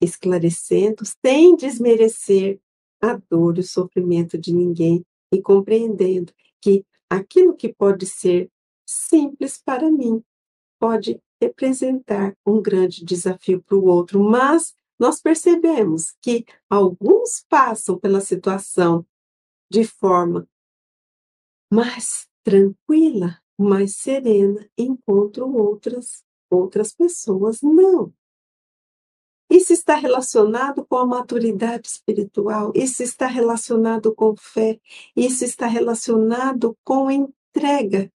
esclarecendo, 0.02 1.04
sem 1.26 1.56
desmerecer 1.56 2.60
a 3.02 3.20
dor 3.30 3.58
e 3.58 3.62
o 3.62 3.64
sofrimento 3.64 4.38
de 4.38 4.54
ninguém 4.54 5.06
e 5.32 5.42
compreendendo 5.42 6.34
que 6.62 6.86
aquilo 7.10 7.56
que 7.56 7.74
pode 7.74 8.06
ser 8.06 8.50
simples 8.86 9.62
para 9.64 9.92
mim 9.92 10.24
pode 10.80 11.22
representar 11.42 12.36
um 12.46 12.62
grande 12.62 13.06
desafio 13.06 13.62
para 13.62 13.78
o 13.78 13.86
outro, 13.86 14.22
mas 14.22 14.74
nós 15.00 15.22
percebemos 15.22 16.14
que 16.22 16.46
alguns 16.70 17.46
passam 17.48 17.98
pela 17.98 18.20
situação 18.20 19.06
de 19.70 19.84
forma 19.84 20.48
mais 21.72 22.28
tranquila, 22.44 23.40
mais 23.58 23.98
serena, 23.98 24.68
enquanto 24.78 25.46
outras 25.46 26.24
outras 26.52 26.94
pessoas 26.94 27.62
não. 27.62 28.14
Isso 29.50 29.74
está 29.74 29.96
relacionado 29.96 30.86
com 30.86 30.98
a 30.98 31.06
maturidade 31.06 31.88
espiritual, 31.88 32.72
isso 32.76 33.02
está 33.02 33.26
relacionado 33.28 34.14
com 34.14 34.36
fé, 34.36 34.80
isso 35.16 35.44
está 35.44 35.66
relacionado 35.66 36.78
com 36.84 37.10
entrega. 37.10 38.12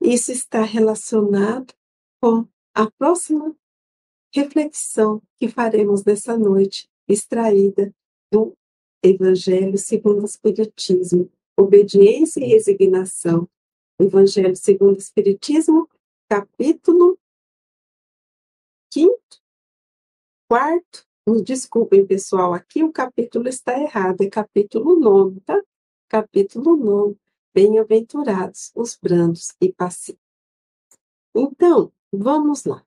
Isso 0.00 0.32
está 0.32 0.62
relacionado 0.62 1.74
com 2.20 2.46
a 2.74 2.90
próxima 2.90 3.54
reflexão 4.34 5.22
que 5.36 5.48
faremos 5.48 6.04
nessa 6.04 6.38
noite, 6.38 6.88
extraída 7.08 7.94
do 8.30 8.54
Evangelho 9.02 9.78
segundo 9.78 10.22
o 10.22 10.24
Espiritismo, 10.24 11.30
obediência 11.56 12.40
e 12.40 12.48
resignação. 12.48 13.48
Evangelho 13.98 14.56
segundo 14.56 14.96
o 14.96 14.98
Espiritismo, 14.98 15.88
capítulo 16.28 17.18
quinto, 18.92 19.40
quarto, 20.48 21.06
me 21.26 21.42
desculpem, 21.42 22.06
pessoal, 22.06 22.52
aqui 22.52 22.82
o 22.82 22.92
capítulo 22.92 23.48
está 23.48 23.80
errado, 23.80 24.22
é 24.22 24.28
capítulo 24.28 24.98
9, 24.98 25.40
tá? 25.40 25.60
Capítulo 26.08 26.76
9. 26.76 27.16
Bem-aventurados 27.54 28.72
os 28.74 28.96
brandos 29.00 29.54
e 29.60 29.72
pacíficos. 29.72 30.24
Então, 31.34 31.92
vamos 32.12 32.64
lá. 32.64 32.84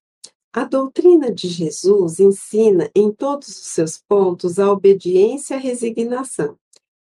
A 0.56 0.66
doutrina 0.66 1.32
de 1.34 1.48
Jesus 1.48 2.20
ensina 2.20 2.88
em 2.96 3.12
todos 3.12 3.48
os 3.48 3.66
seus 3.70 3.98
pontos 3.98 4.60
a 4.60 4.72
obediência 4.72 5.56
e 5.56 5.58
a 5.58 5.60
resignação, 5.60 6.56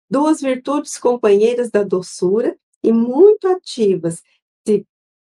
duas 0.09 0.41
virtudes 0.41 0.97
companheiras 0.97 1.69
da 1.69 1.83
doçura 1.83 2.57
e 2.83 2.91
muito 2.91 3.47
ativas, 3.47 4.23
se 4.67 4.87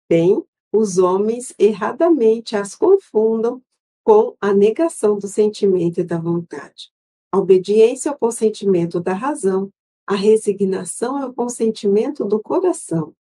bem 0.09 0.43
os 0.73 0.97
homens 0.97 1.53
erradamente 1.59 2.55
as 2.55 2.73
confundam 2.73 3.61
com 4.03 4.35
a 4.41 4.53
negação 4.53 5.19
do 5.19 5.27
sentimento 5.27 5.99
e 5.99 6.03
da 6.03 6.17
vontade. 6.17 6.91
A 7.31 7.37
obediência 7.37 8.09
é 8.09 8.11
o 8.11 8.17
consentimento 8.17 8.99
da 8.99 9.13
razão, 9.13 9.71
a 10.07 10.15
resignação 10.15 11.19
é 11.19 11.27
o 11.27 11.33
consentimento 11.33 12.25
do 12.25 12.39
coração. 12.39 13.13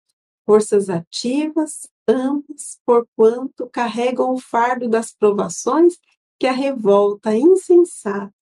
Forças 0.46 0.88
ativas, 0.88 1.88
ambas, 2.08 2.80
porquanto 2.84 3.68
carregam 3.68 4.32
o 4.32 4.38
fardo 4.38 4.88
das 4.88 5.12
provações 5.12 5.98
que 6.38 6.46
a 6.46 6.52
revolta 6.52 7.34
insensata 7.34 8.34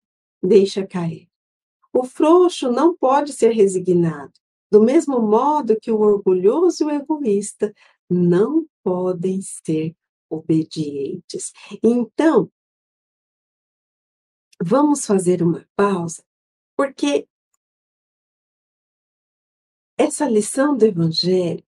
deixa 0.42 0.86
cair. 0.86 1.28
O 1.92 2.04
frouxo 2.04 2.70
não 2.70 2.96
pode 2.96 3.32
ser 3.32 3.50
resignado, 3.50 4.32
do 4.70 4.82
mesmo 4.82 5.20
modo 5.20 5.78
que 5.78 5.90
o 5.90 6.00
orgulhoso 6.00 6.84
e 6.84 6.86
o 6.86 6.90
egoísta 6.90 7.74
não 8.08 8.66
podem 8.82 9.42
ser 9.42 9.94
obedientes. 10.28 11.52
Então, 11.82 12.50
vamos 14.62 15.04
fazer 15.04 15.42
uma 15.42 15.68
pausa, 15.74 16.22
porque 16.76 17.28
essa 19.98 20.28
lição 20.28 20.76
do 20.76 20.86
Evangelho 20.86 21.64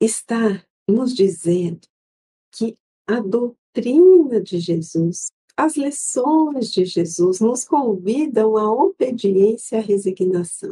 está 0.00 0.62
nos 0.88 1.14
dizendo 1.14 1.86
que 2.52 2.76
a 3.06 3.20
doutrina 3.20 4.40
de 4.40 4.58
Jesus, 4.58 5.30
as 5.56 5.76
lições 5.76 6.72
de 6.72 6.84
Jesus 6.84 7.40
nos 7.40 7.64
convidam 7.64 8.56
à 8.56 8.70
obediência 8.70 9.76
e 9.76 9.78
à 9.78 9.82
resignação. 9.82 10.70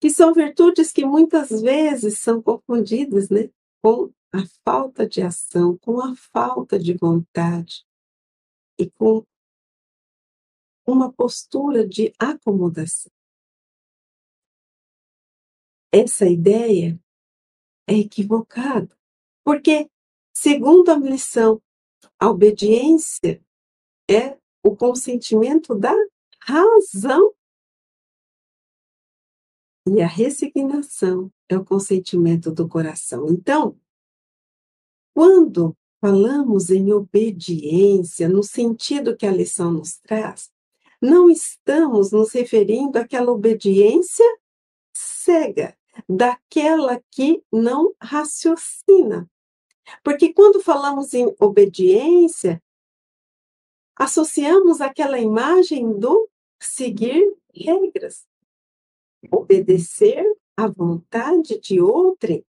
Que 0.00 0.10
são 0.10 0.32
virtudes 0.32 0.92
que 0.92 1.04
muitas 1.04 1.60
vezes 1.60 2.18
são 2.18 2.42
confundidas 2.42 3.28
né, 3.28 3.50
com 3.82 4.10
a 4.32 4.46
falta 4.64 5.06
de 5.06 5.20
ação, 5.20 5.76
com 5.78 6.00
a 6.00 6.14
falta 6.16 6.78
de 6.78 6.94
vontade 6.94 7.84
e 8.78 8.90
com 8.90 9.24
uma 10.86 11.12
postura 11.12 11.86
de 11.86 12.12
acomodação. 12.18 13.12
Essa 15.92 16.26
ideia 16.26 16.98
é 17.90 17.98
equivocado. 17.98 18.96
Porque, 19.44 19.90
segundo 20.32 20.90
a 20.90 20.96
lição, 20.96 21.60
a 22.18 22.30
obediência 22.30 23.42
é 24.08 24.38
o 24.62 24.76
consentimento 24.76 25.74
da 25.74 25.94
razão. 26.40 27.34
E 29.88 30.00
a 30.00 30.06
resignação 30.06 31.32
é 31.48 31.56
o 31.56 31.64
consentimento 31.64 32.52
do 32.52 32.68
coração. 32.68 33.26
Então, 33.28 33.76
quando 35.12 35.76
falamos 36.00 36.70
em 36.70 36.92
obediência, 36.92 38.28
no 38.28 38.42
sentido 38.42 39.16
que 39.16 39.26
a 39.26 39.32
lição 39.32 39.72
nos 39.72 39.98
traz, 39.98 40.50
não 41.02 41.28
estamos 41.28 42.12
nos 42.12 42.32
referindo 42.32 42.98
àquela 42.98 43.32
obediência 43.32 44.24
cega, 44.94 45.76
daquela 46.08 47.02
que 47.10 47.42
não 47.52 47.94
raciocina. 48.00 49.28
Porque 50.02 50.32
quando 50.32 50.62
falamos 50.62 51.14
em 51.14 51.34
obediência, 51.40 52.62
associamos 53.96 54.80
aquela 54.80 55.18
imagem 55.18 55.98
do 55.98 56.28
seguir 56.60 57.36
regras, 57.54 58.26
obedecer 59.30 60.24
à 60.56 60.68
vontade 60.68 61.58
de 61.58 61.80
outrem. 61.80 62.44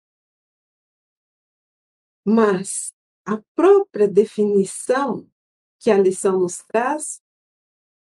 Mas 2.24 2.94
a 3.26 3.42
própria 3.56 4.08
definição 4.08 5.28
que 5.80 5.90
a 5.90 5.98
lição 5.98 6.40
nos 6.40 6.60
traz 6.60 7.22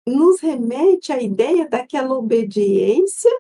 nos 0.06 0.42
remete 0.42 1.14
à 1.14 1.22
ideia 1.22 1.68
daquela 1.70 2.16
obediência 2.16 3.32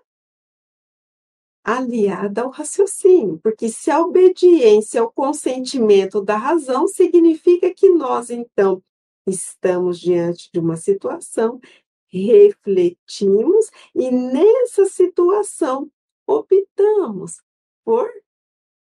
aliada 1.63 2.41
ao 2.41 2.49
raciocínio, 2.49 3.39
porque 3.43 3.69
se 3.69 3.91
a 3.91 4.01
obediência 4.01 5.01
ao 5.01 5.11
consentimento 5.11 6.21
da 6.21 6.37
razão 6.37 6.87
significa 6.87 7.73
que 7.73 7.89
nós, 7.89 8.29
então, 8.29 8.83
estamos 9.27 9.99
diante 9.99 10.49
de 10.51 10.59
uma 10.59 10.75
situação, 10.75 11.59
refletimos 12.07 13.69
e 13.95 14.11
nessa 14.11 14.85
situação 14.85 15.89
optamos 16.27 17.41
por 17.85 18.09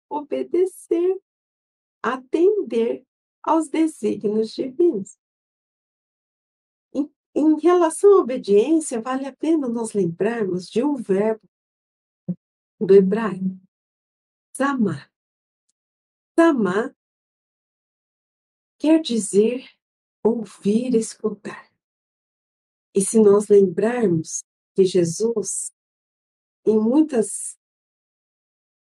obedecer, 0.09 1.19
atender 2.01 3.03
aos 3.43 3.69
desígnios 3.69 4.53
divinos. 4.53 5.17
Em, 7.35 7.59
relação 7.59 8.17
à 8.17 8.21
obediência, 8.21 9.01
vale 9.01 9.25
a 9.27 9.35
pena 9.35 9.67
nós 9.67 9.93
lembrarmos 9.93 10.67
de 10.67 10.83
um 10.83 10.95
verbo 10.95 11.47
do 12.85 12.95
hebraico. 12.95 13.59
Zamar. 14.55 15.11
Zamar 16.37 16.95
quer 18.77 19.01
dizer 19.01 19.69
ouvir, 20.23 20.95
escutar. 20.95 21.69
E 22.95 23.01
se 23.01 23.19
nós 23.19 23.47
lembrarmos 23.47 24.43
que 24.75 24.83
Jesus, 24.85 25.71
em 26.65 26.77
muitas 26.79 27.57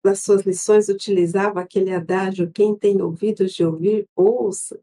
das 0.04 0.20
suas 0.20 0.42
lições, 0.42 0.88
utilizava 0.88 1.60
aquele 1.60 1.94
adágio: 1.94 2.50
quem 2.50 2.76
tem 2.76 3.00
ouvidos 3.00 3.52
de 3.52 3.64
ouvir, 3.64 4.08
ouça. 4.16 4.80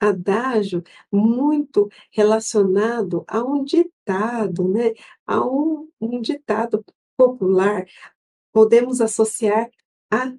Adágio 0.00 0.84
muito 1.10 1.90
relacionado 2.12 3.24
a 3.26 3.42
um 3.42 3.64
ditado, 3.64 4.68
né? 4.68 4.94
a 5.26 5.44
um, 5.44 5.90
um 6.00 6.20
ditado 6.20 6.84
popular, 7.16 7.84
podemos 8.58 9.00
associar 9.00 9.70
a, 10.10 10.34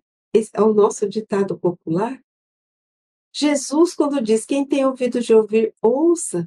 ao 0.54 0.74
nosso 0.74 1.08
ditado 1.08 1.58
popular? 1.58 2.22
Jesus, 3.34 3.96
quando 3.96 4.22
diz 4.22 4.46
quem 4.46 4.68
tem 4.68 4.86
ouvido 4.86 5.22
de 5.22 5.34
ouvir, 5.34 5.74
ouça, 5.82 6.46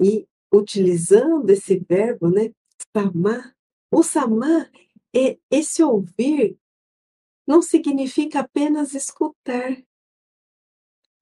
e 0.00 0.26
utilizando 0.50 1.50
esse 1.50 1.76
verbo, 1.78 2.30
né, 2.30 2.54
samar, 2.96 3.54
o 3.92 4.02
samar, 4.02 4.72
é, 5.14 5.38
esse 5.50 5.82
ouvir, 5.82 6.58
não 7.46 7.60
significa 7.60 8.40
apenas 8.40 8.94
escutar. 8.94 9.76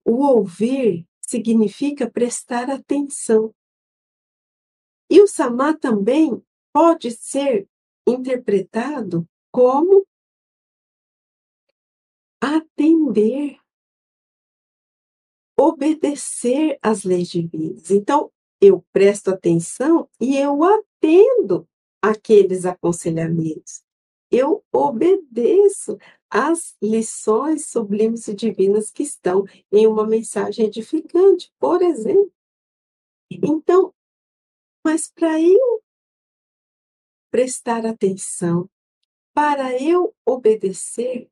O 0.05 0.25
ouvir 0.25 1.05
significa 1.19 2.09
prestar 2.09 2.69
atenção. 2.69 3.53
E 5.09 5.21
o 5.21 5.27
samar 5.27 5.77
também 5.77 6.41
pode 6.71 7.11
ser 7.11 7.67
interpretado 8.07 9.27
como 9.51 10.05
atender, 12.41 13.57
obedecer 15.57 16.77
às 16.81 17.03
leis 17.03 17.29
divinas. 17.29 17.89
Então, 17.91 18.31
eu 18.59 18.83
presto 18.91 19.29
atenção 19.29 20.09
e 20.19 20.37
eu 20.37 20.63
atendo 20.63 21.67
aqueles 22.01 22.65
aconselhamentos. 22.65 23.83
Eu 24.31 24.63
obedeço 24.73 25.97
às 26.29 26.75
lições 26.81 27.67
sublimes 27.67 28.27
e 28.27 28.33
divinas 28.33 28.89
que 28.89 29.03
estão 29.03 29.45
em 29.71 29.85
uma 29.85 30.07
mensagem 30.07 30.65
edificante, 30.65 31.53
por 31.59 31.81
exemplo. 31.81 32.31
Então, 33.29 33.93
mas 34.83 35.09
para 35.09 35.39
eu 35.39 35.83
prestar 37.33 37.83
atenção, 37.83 38.69
para 39.33 39.75
eu 39.81 40.15
obedecer, 40.23 41.27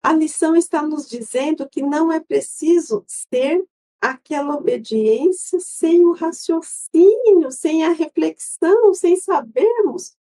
a 0.00 0.12
lição 0.12 0.54
está 0.54 0.80
nos 0.82 1.08
dizendo 1.08 1.68
que 1.68 1.82
não 1.82 2.12
é 2.12 2.20
preciso 2.20 3.04
ser 3.08 3.60
aquela 4.00 4.54
obediência 4.54 5.58
sem 5.58 6.04
o 6.04 6.12
raciocínio, 6.12 7.50
sem 7.50 7.84
a 7.84 7.90
reflexão, 7.90 8.94
sem 8.94 9.16
sabermos 9.16 10.16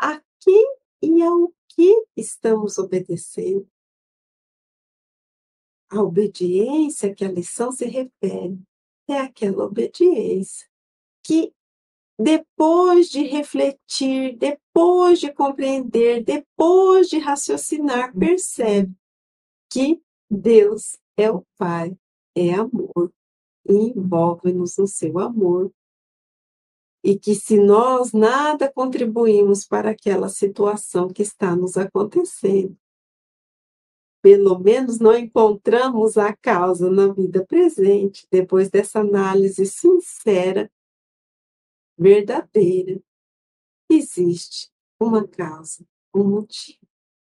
a 0.00 0.18
quem 0.40 0.76
e 1.02 1.22
ao 1.22 1.52
que 1.68 2.06
estamos 2.16 2.78
obedecendo. 2.78 3.68
a 5.90 6.02
obediência 6.02 7.14
que 7.14 7.22
a 7.22 7.30
lição 7.30 7.70
se 7.70 7.84
refere 7.84 8.58
é 9.06 9.18
aquela 9.18 9.66
obediência 9.66 10.66
que, 11.22 11.52
depois 12.18 13.08
de 13.08 13.24
refletir, 13.24 14.36
depois 14.36 15.18
de 15.18 15.32
compreender, 15.32 16.22
depois 16.22 17.08
de 17.08 17.18
raciocinar, 17.18 18.16
percebe 18.16 18.94
que 19.68 20.00
Deus 20.30 20.96
é 21.16 21.30
o 21.30 21.44
Pai, 21.58 21.96
é 22.34 22.54
amor, 22.54 23.12
e 23.66 23.74
envolve-nos 23.74 24.76
no 24.76 24.86
seu 24.86 25.18
amor. 25.18 25.72
E 27.02 27.18
que 27.18 27.34
se 27.34 27.58
nós 27.58 28.12
nada 28.12 28.72
contribuímos 28.72 29.66
para 29.66 29.90
aquela 29.90 30.28
situação 30.28 31.08
que 31.08 31.22
está 31.22 31.54
nos 31.54 31.76
acontecendo, 31.76 32.76
pelo 34.22 34.58
menos 34.58 34.98
não 34.98 35.14
encontramos 35.14 36.16
a 36.16 36.34
causa 36.34 36.90
na 36.90 37.12
vida 37.12 37.44
presente, 37.44 38.26
depois 38.30 38.70
dessa 38.70 39.00
análise 39.00 39.66
sincera, 39.66 40.70
verdadeira, 41.96 43.02
existe 43.90 44.70
uma 45.00 45.26
causa, 45.26 45.86
um 46.14 46.24
motivo 46.24 46.78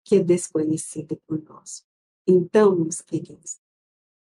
que 0.04 0.16
é 0.16 0.22
desconhecido 0.22 1.20
por 1.26 1.42
nós. 1.42 1.84
Então, 2.26 2.76
meus 2.76 3.00
queridos, 3.00 3.60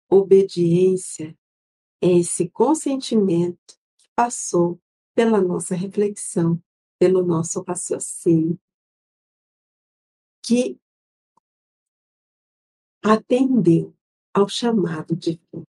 obediência 0.09 1.37
é 2.03 2.19
esse 2.19 2.49
consentimento 2.49 3.79
que 3.99 4.09
passou 4.15 4.81
pela 5.15 5.41
nossa 5.41 5.75
reflexão, 5.75 6.63
pelo 6.99 7.25
nosso 7.25 7.63
raciocínio, 7.63 8.59
que 10.43 10.79
atendeu 13.03 13.95
ao 14.35 14.49
chamado 14.49 15.17
divino 15.17 15.67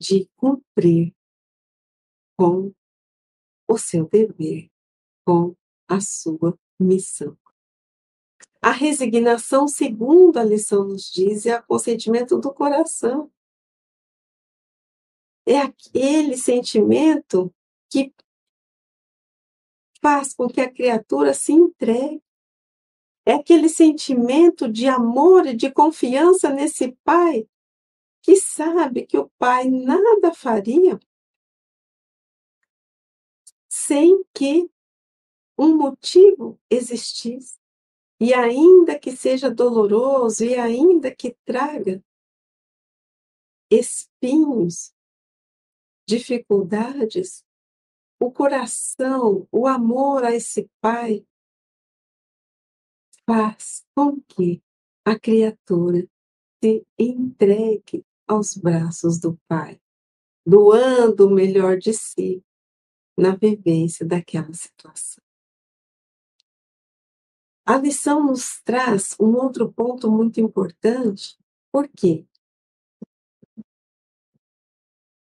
de 0.00 0.28
cumprir 0.36 1.14
com 2.36 2.72
o 3.68 3.78
seu 3.78 4.08
dever, 4.08 4.70
com 5.24 5.54
a 5.88 6.00
sua 6.00 6.58
missão. 6.78 7.36
A 8.60 8.70
resignação, 8.70 9.66
segundo 9.66 10.38
a 10.38 10.44
lição 10.44 10.84
nos 10.84 11.10
diz, 11.10 11.46
é 11.46 11.58
o 11.58 11.62
consentimento 11.64 12.38
do 12.38 12.54
coração. 12.54 13.30
É 15.44 15.58
aquele 15.58 16.36
sentimento 16.36 17.52
que 17.90 18.14
faz 20.00 20.32
com 20.32 20.48
que 20.48 20.60
a 20.60 20.72
criatura 20.72 21.34
se 21.34 21.52
entregue. 21.52 22.22
É 23.26 23.34
aquele 23.34 23.68
sentimento 23.68 24.70
de 24.70 24.86
amor 24.86 25.46
e 25.46 25.56
de 25.56 25.70
confiança 25.70 26.50
nesse 26.50 26.96
pai 27.04 27.48
que 28.22 28.36
sabe 28.36 29.04
que 29.04 29.18
o 29.18 29.28
pai 29.38 29.68
nada 29.68 30.32
faria 30.32 30.98
sem 33.74 34.22
que 34.34 34.70
um 35.58 35.78
motivo 35.78 36.60
existisse. 36.68 37.58
E 38.20 38.34
ainda 38.34 38.98
que 38.98 39.16
seja 39.16 39.50
doloroso, 39.50 40.44
e 40.44 40.56
ainda 40.56 41.12
que 41.12 41.34
traga 41.46 42.04
espinhos, 43.70 44.92
dificuldades, 46.06 47.42
o 48.20 48.30
coração, 48.30 49.48
o 49.50 49.66
amor 49.66 50.22
a 50.22 50.34
esse 50.34 50.70
Pai 50.78 51.26
faz 53.26 53.86
com 53.96 54.20
que 54.20 54.62
a 55.02 55.18
criatura 55.18 56.06
se 56.62 56.86
entregue 56.98 58.04
aos 58.28 58.54
braços 58.54 59.18
do 59.18 59.40
Pai, 59.48 59.80
doando 60.46 61.26
o 61.26 61.30
melhor 61.30 61.78
de 61.78 61.94
si 61.94 62.44
na 63.16 63.34
vivência 63.36 64.06
daquela 64.06 64.52
situação. 64.52 65.22
A 67.64 67.76
lição 67.78 68.26
nos 68.26 68.60
traz 68.62 69.14
um 69.20 69.36
outro 69.36 69.72
ponto 69.72 70.10
muito 70.10 70.40
importante, 70.40 71.38
por 71.70 71.88
quê? 71.88 72.26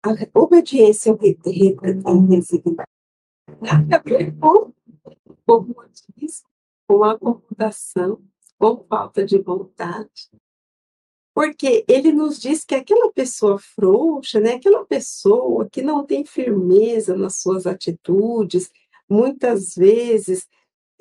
A 0.02 0.10
obediência 0.38 1.12
ao 2.04 2.26
resignação 2.26 2.94
nada 3.60 3.96
a 3.96 4.02
ver 4.02 4.36
com 4.38 4.72
comodismo, 5.46 6.48
com 6.86 7.04
acomodação, 7.04 8.22
com 8.58 8.84
falta 8.84 9.24
de 9.24 9.38
vontade. 9.38 10.30
Porque 11.34 11.84
ele 11.88 12.12
nos 12.12 12.40
diz 12.40 12.64
que 12.64 12.76
aquela 12.76 13.12
pessoa 13.12 13.58
frouxa, 13.58 14.38
né, 14.38 14.54
aquela 14.54 14.86
pessoa 14.86 15.68
que 15.68 15.82
não 15.82 16.06
tem 16.06 16.24
firmeza 16.24 17.16
nas 17.16 17.40
suas 17.40 17.66
atitudes, 17.66 18.70
muitas 19.08 19.74
vezes 19.74 20.46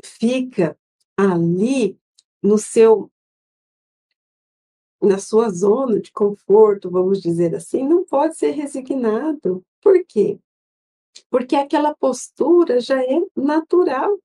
fica 0.03 0.75
ali 1.15 1.97
no 2.41 2.57
seu 2.57 3.11
na 5.01 5.19
sua 5.19 5.49
zona 5.49 5.99
de 5.99 6.11
conforto, 6.13 6.89
vamos 6.89 7.21
dizer 7.21 7.53
assim, 7.53 7.85
não 7.85 8.05
pode 8.05 8.37
ser 8.37 8.51
resignado. 8.51 9.61
Por 9.81 10.01
quê? 10.05 10.39
Porque 11.29 11.57
aquela 11.57 11.93
postura 11.93 12.79
já 12.79 13.03
é 13.03 13.21
natural 13.35 14.17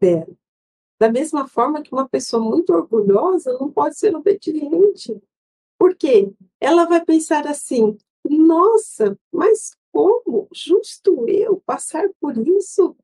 dela. 0.00 0.32
Da 1.00 1.10
mesma 1.10 1.48
forma 1.48 1.82
que 1.82 1.92
uma 1.92 2.08
pessoa 2.08 2.40
muito 2.40 2.72
orgulhosa 2.72 3.52
não 3.58 3.70
pode 3.72 3.98
ser 3.98 4.14
obediente. 4.14 5.20
Por 5.84 5.94
quê? 5.96 6.32
Ela 6.58 6.86
vai 6.86 7.04
pensar 7.04 7.46
assim: 7.46 7.98
nossa, 8.26 9.20
mas 9.30 9.76
como? 9.92 10.48
Justo 10.50 11.28
eu 11.28 11.60
passar 11.60 12.08
por 12.18 12.38
isso? 12.38 12.96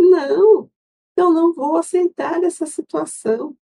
Não, 0.00 0.70
eu 1.14 1.30
não 1.30 1.52
vou 1.52 1.76
aceitar 1.76 2.42
essa 2.42 2.64
situação. 2.64 3.54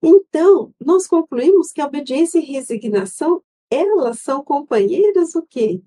Então, 0.00 0.72
nós 0.78 1.08
concluímos 1.08 1.72
que 1.72 1.80
a 1.80 1.86
obediência 1.86 2.38
e 2.38 2.44
resignação, 2.44 3.42
elas 3.68 4.20
são 4.20 4.44
companheiras 4.44 5.34
o 5.34 5.42
quê? 5.42 5.82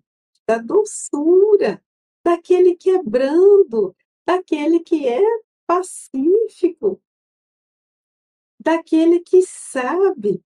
Da 0.46 0.58
doçura, 0.58 1.82
daquele 2.26 2.76
que 2.76 2.90
é 2.90 3.02
brando, 3.02 3.96
daquele 4.28 4.82
que 4.82 5.08
é 5.08 5.24
pacífico, 5.66 7.02
daquele 8.60 9.22
que 9.22 9.42
sabe 9.44 10.44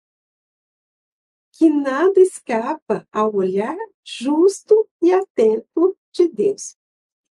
que 1.61 1.69
nada 1.69 2.19
escapa 2.19 3.07
ao 3.11 3.35
olhar 3.35 3.77
justo 4.03 4.89
e 4.99 5.13
atento 5.13 5.95
de 6.11 6.27
Deus. 6.27 6.75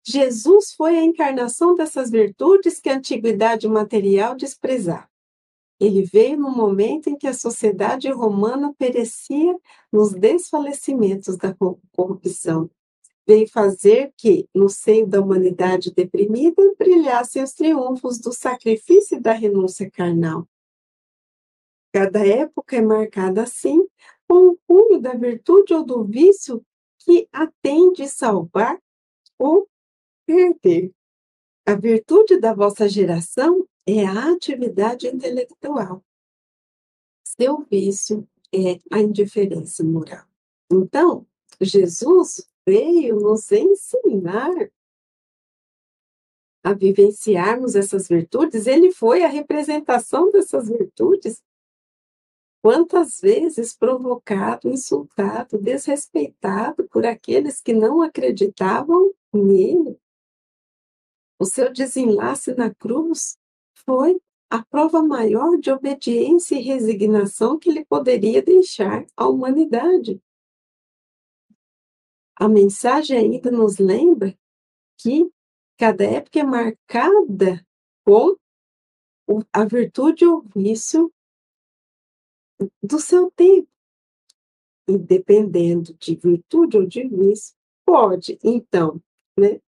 Jesus 0.02 0.72
foi 0.72 0.96
a 0.96 1.02
encarnação 1.02 1.74
dessas 1.74 2.10
virtudes 2.10 2.80
que 2.80 2.88
a 2.88 2.96
antiguidade 2.96 3.68
material 3.68 4.34
desprezava. 4.34 5.06
Ele 5.78 6.04
veio 6.04 6.38
no 6.38 6.50
momento 6.50 7.10
em 7.10 7.18
que 7.18 7.26
a 7.26 7.34
sociedade 7.34 8.10
romana 8.10 8.74
perecia 8.78 9.54
nos 9.92 10.12
desfalecimentos 10.14 11.36
da 11.36 11.54
corrupção. 11.92 12.70
Veio 13.26 13.46
fazer 13.46 14.10
que, 14.16 14.48
no 14.54 14.70
seio 14.70 15.06
da 15.06 15.20
humanidade 15.20 15.92
deprimida, 15.92 16.62
brilhassem 16.78 17.42
os 17.42 17.52
triunfos 17.52 18.18
do 18.18 18.32
sacrifício 18.32 19.18
e 19.18 19.20
da 19.20 19.32
renúncia 19.32 19.90
carnal. 19.90 20.48
Cada 21.94 22.26
época 22.26 22.74
é 22.74 22.80
marcada 22.80 23.44
assim, 23.44 23.86
com 24.28 24.48
o 24.48 24.58
cunho 24.66 25.00
da 25.00 25.14
virtude 25.14 25.74
ou 25.74 25.84
do 25.84 26.04
vício 26.04 26.64
que 26.98 27.28
atende 27.32 28.02
a 28.02 28.08
salvar 28.08 28.80
ou 29.38 29.68
perder. 30.26 30.92
A 31.66 31.74
virtude 31.74 32.38
da 32.38 32.54
vossa 32.54 32.88
geração 32.88 33.66
é 33.86 34.04
a 34.04 34.32
atividade 34.32 35.06
intelectual. 35.06 36.04
Seu 37.24 37.62
vício 37.62 38.26
é 38.52 38.80
a 38.90 39.00
indiferença 39.00 39.82
moral. 39.82 40.26
Então, 40.70 41.26
Jesus 41.60 42.48
veio 42.66 43.16
nos 43.20 43.50
ensinar 43.52 44.70
a 46.64 46.72
vivenciarmos 46.72 47.76
essas 47.76 48.08
virtudes, 48.08 48.66
ele 48.66 48.90
foi 48.90 49.22
a 49.22 49.28
representação 49.28 50.30
dessas 50.30 50.66
virtudes. 50.66 51.42
Quantas 52.64 53.20
vezes 53.20 53.76
provocado, 53.76 54.70
insultado, 54.70 55.58
desrespeitado 55.58 56.88
por 56.88 57.04
aqueles 57.04 57.60
que 57.60 57.74
não 57.74 58.00
acreditavam 58.00 59.12
nele, 59.30 60.00
o 61.38 61.44
seu 61.44 61.70
desenlace 61.70 62.54
na 62.54 62.74
cruz 62.74 63.36
foi 63.84 64.18
a 64.48 64.64
prova 64.64 65.02
maior 65.02 65.58
de 65.58 65.70
obediência 65.70 66.54
e 66.54 66.62
resignação 66.62 67.58
que 67.58 67.68
ele 67.68 67.84
poderia 67.84 68.40
deixar 68.40 69.04
à 69.14 69.28
humanidade. 69.28 70.18
A 72.34 72.48
mensagem 72.48 73.18
ainda 73.18 73.50
nos 73.50 73.76
lembra 73.76 74.34
que 74.96 75.30
cada 75.76 76.02
época 76.02 76.40
é 76.40 76.44
marcada 76.44 77.62
com 78.06 78.34
a 79.52 79.64
virtude 79.66 80.24
ou 80.24 80.42
vício 80.56 81.12
do 82.82 82.98
seu 82.98 83.30
tempo. 83.30 83.68
E 84.88 84.98
dependendo 84.98 85.94
de 85.94 86.14
virtude 86.14 86.76
ou 86.76 86.86
de 86.86 87.08
vício, 87.08 87.54
pode, 87.86 88.38
então, 88.42 89.00
né, 89.38 89.60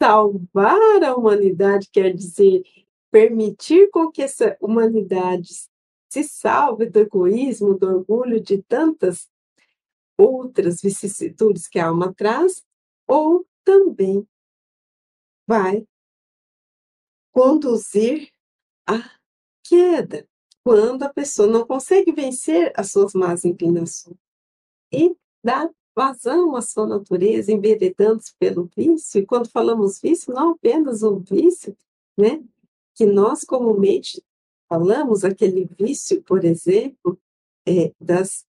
salvar 0.00 1.02
a 1.02 1.14
humanidade, 1.14 1.88
quer 1.92 2.14
dizer, 2.14 2.62
permitir 3.10 3.90
com 3.90 4.10
que 4.10 4.22
essa 4.22 4.56
humanidade 4.60 5.50
se 6.10 6.24
salve 6.24 6.86
do 6.86 6.98
egoísmo, 6.98 7.78
do 7.78 7.86
orgulho, 7.86 8.40
de 8.40 8.62
tantas 8.62 9.28
outras 10.18 10.80
vicissitudes 10.80 11.68
que 11.68 11.78
a 11.78 11.88
alma 11.88 12.12
traz, 12.12 12.62
ou 13.06 13.46
também 13.64 14.26
vai 15.46 15.86
conduzir 17.32 18.30
à 18.86 18.98
queda, 19.62 20.28
quando 20.64 21.02
a 21.02 21.08
pessoa 21.08 21.48
não 21.48 21.66
consegue 21.66 22.12
vencer 22.12 22.72
as 22.76 22.90
suas 22.90 23.14
más 23.14 23.44
inclinações 23.44 24.16
e 24.92 25.14
dá 25.42 25.70
vazão 25.94 26.56
à 26.56 26.62
sua 26.62 26.86
natureza, 26.86 27.52
enveredando-se 27.52 28.34
pelo 28.38 28.70
vício. 28.76 29.20
E 29.20 29.26
quando 29.26 29.50
falamos 29.50 30.00
vício, 30.00 30.32
não 30.32 30.52
apenas 30.52 31.02
o 31.02 31.18
vício, 31.18 31.76
né, 32.16 32.42
que 32.94 33.06
nós 33.06 33.44
comumente 33.44 34.22
falamos, 34.68 35.24
aquele 35.24 35.68
vício, 35.78 36.22
por 36.22 36.44
exemplo, 36.44 37.18
é, 37.66 37.92
das 38.00 38.44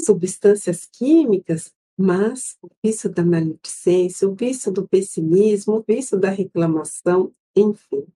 substâncias 0.00 0.86
químicas, 0.86 1.72
mas 1.98 2.56
o 2.62 2.68
vício 2.82 3.10
da 3.10 3.24
maledicência, 3.24 4.28
o 4.28 4.34
vício 4.34 4.72
do 4.72 4.86
pessimismo, 4.88 5.76
o 5.76 5.84
vício 5.86 6.18
da 6.18 6.30
reclamação, 6.30 7.32
enfim. 7.56 8.06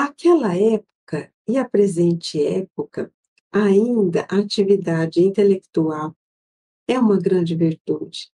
Aquela 0.00 0.54
época 0.56 1.34
e 1.48 1.58
a 1.58 1.68
presente 1.68 2.40
época, 2.40 3.12
ainda 3.50 4.28
a 4.30 4.38
atividade 4.38 5.20
intelectual 5.20 6.16
é 6.86 6.96
uma 7.00 7.18
grande 7.18 7.56
virtude, 7.56 8.30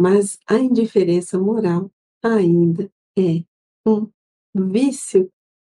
mas 0.00 0.38
a 0.46 0.56
indiferença 0.56 1.38
moral 1.38 1.92
ainda 2.24 2.90
é 3.18 3.44
um 3.86 4.10
vício, 4.54 5.30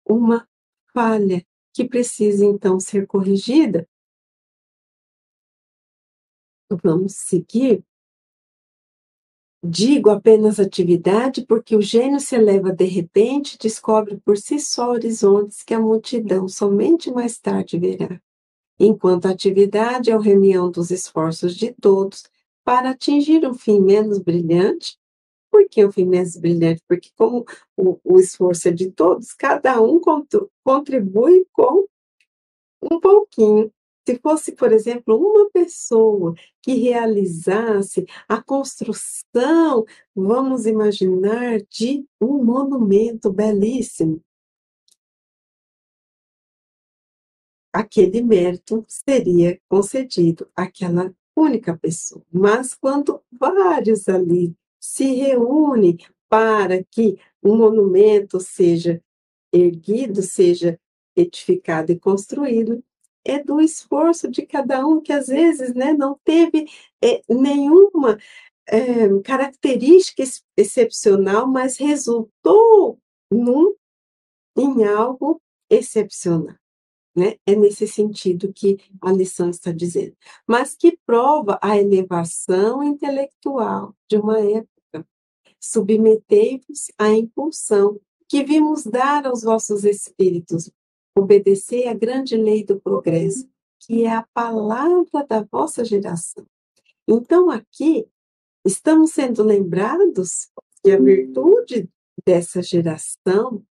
uma 0.08 0.48
falha 0.94 1.44
que 1.74 1.86
precisa 1.86 2.42
então 2.46 2.80
ser 2.80 3.06
corrigida 3.06 3.86
Vamos 6.68 7.14
seguir. 7.14 7.84
Digo 9.64 10.10
apenas 10.10 10.60
atividade 10.60 11.44
porque 11.44 11.74
o 11.74 11.82
gênio 11.82 12.20
se 12.20 12.36
eleva 12.36 12.72
de 12.72 12.84
repente 12.84 13.54
e 13.54 13.58
descobre 13.58 14.16
por 14.18 14.36
si 14.36 14.60
só 14.60 14.90
horizontes 14.90 15.62
que 15.62 15.74
a 15.74 15.80
multidão 15.80 16.46
somente 16.46 17.10
mais 17.10 17.38
tarde 17.38 17.78
verá. 17.78 18.20
Enquanto 18.78 19.26
a 19.26 19.30
atividade 19.30 20.10
é 20.10 20.14
a 20.14 20.20
reunião 20.20 20.70
dos 20.70 20.90
esforços 20.90 21.56
de 21.56 21.72
todos 21.72 22.24
para 22.62 22.90
atingir 22.90 23.46
um 23.46 23.54
fim 23.54 23.80
menos 23.80 24.18
brilhante. 24.18 24.98
Por 25.50 25.66
que 25.68 25.84
o 25.84 25.90
fim 25.90 26.04
menos 26.04 26.36
brilhante? 26.36 26.82
Porque 26.86 27.10
como 27.16 27.46
o, 27.76 27.98
o 28.04 28.20
esforço 28.20 28.68
é 28.68 28.72
de 28.72 28.90
todos, 28.90 29.32
cada 29.32 29.80
um 29.80 30.00
contribui 30.62 31.46
com 31.52 31.86
um 32.82 33.00
pouquinho. 33.00 33.72
Se 34.06 34.18
fosse, 34.20 34.52
por 34.52 34.72
exemplo, 34.72 35.16
uma 35.16 35.50
pessoa 35.50 36.32
que 36.62 36.74
realizasse 36.74 38.06
a 38.28 38.40
construção, 38.40 39.84
vamos 40.14 40.64
imaginar, 40.64 41.60
de 41.62 42.06
um 42.20 42.44
monumento 42.44 43.32
belíssimo, 43.32 44.22
aquele 47.72 48.22
mérito 48.22 48.84
seria 48.86 49.60
concedido 49.68 50.48
àquela 50.54 51.12
única 51.34 51.76
pessoa. 51.76 52.24
Mas 52.32 52.74
quando 52.74 53.20
vários 53.32 54.08
ali 54.08 54.54
se 54.80 55.14
reúnem 55.14 55.98
para 56.28 56.82
que 56.84 57.18
um 57.42 57.56
monumento 57.56 58.38
seja 58.38 59.02
erguido, 59.52 60.22
seja 60.22 60.78
edificado 61.16 61.90
e 61.90 61.98
construído, 61.98 62.82
é 63.26 63.42
do 63.42 63.60
esforço 63.60 64.28
de 64.28 64.46
cada 64.46 64.86
um, 64.86 65.00
que 65.00 65.12
às 65.12 65.26
vezes 65.26 65.74
né, 65.74 65.92
não 65.92 66.18
teve 66.24 66.66
é, 67.02 67.22
nenhuma 67.28 68.18
é, 68.66 69.08
característica 69.22 70.22
ex 70.22 70.44
excepcional, 70.56 71.46
mas 71.46 71.76
resultou 71.76 72.98
num, 73.30 73.74
em 74.56 74.84
algo 74.84 75.40
excepcional. 75.70 76.56
Né? 77.14 77.36
É 77.46 77.56
nesse 77.56 77.88
sentido 77.88 78.52
que 78.52 78.76
a 79.00 79.10
lição 79.10 79.48
está 79.48 79.72
dizendo. 79.72 80.14
Mas 80.46 80.74
que 80.74 80.98
prova 81.06 81.58
a 81.62 81.78
elevação 81.78 82.82
intelectual 82.82 83.94
de 84.08 84.18
uma 84.18 84.38
época. 84.38 85.06
Submetei-vos 85.58 86.90
à 86.98 87.08
impulsão 87.10 87.98
que 88.28 88.44
vimos 88.44 88.84
dar 88.84 89.26
aos 89.26 89.42
vossos 89.42 89.84
espíritos, 89.84 90.70
obedecer 91.16 91.88
à 91.88 91.94
grande 91.94 92.36
lei 92.36 92.62
do 92.64 92.78
progresso, 92.80 93.48
que 93.80 94.04
é 94.04 94.10
a 94.10 94.26
palavra 94.34 95.24
da 95.26 95.42
vossa 95.42 95.84
geração. 95.84 96.46
Então, 97.08 97.50
aqui, 97.50 98.06
estamos 98.64 99.12
sendo 99.12 99.42
lembrados 99.42 100.50
que 100.82 100.90
a 100.90 101.00
virtude 101.00 101.88
dessa 102.26 102.62
geração, 102.62 103.64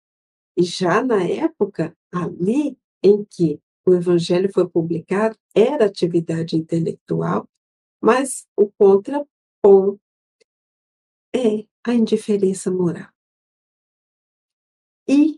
e 0.58 0.64
já 0.64 1.04
na 1.04 1.24
época 1.24 1.96
ali 2.12 2.78
em 3.04 3.24
que 3.26 3.60
o 3.86 3.94
evangelho 3.94 4.52
foi 4.52 4.68
publicado, 4.68 5.38
era 5.54 5.86
atividade 5.86 6.56
intelectual, 6.56 7.48
mas 8.02 8.48
o 8.58 8.72
contraponto 8.72 10.00
é 11.36 11.66
a 11.84 11.94
indiferença 11.94 12.72
moral. 12.72 13.10
E 15.08 15.35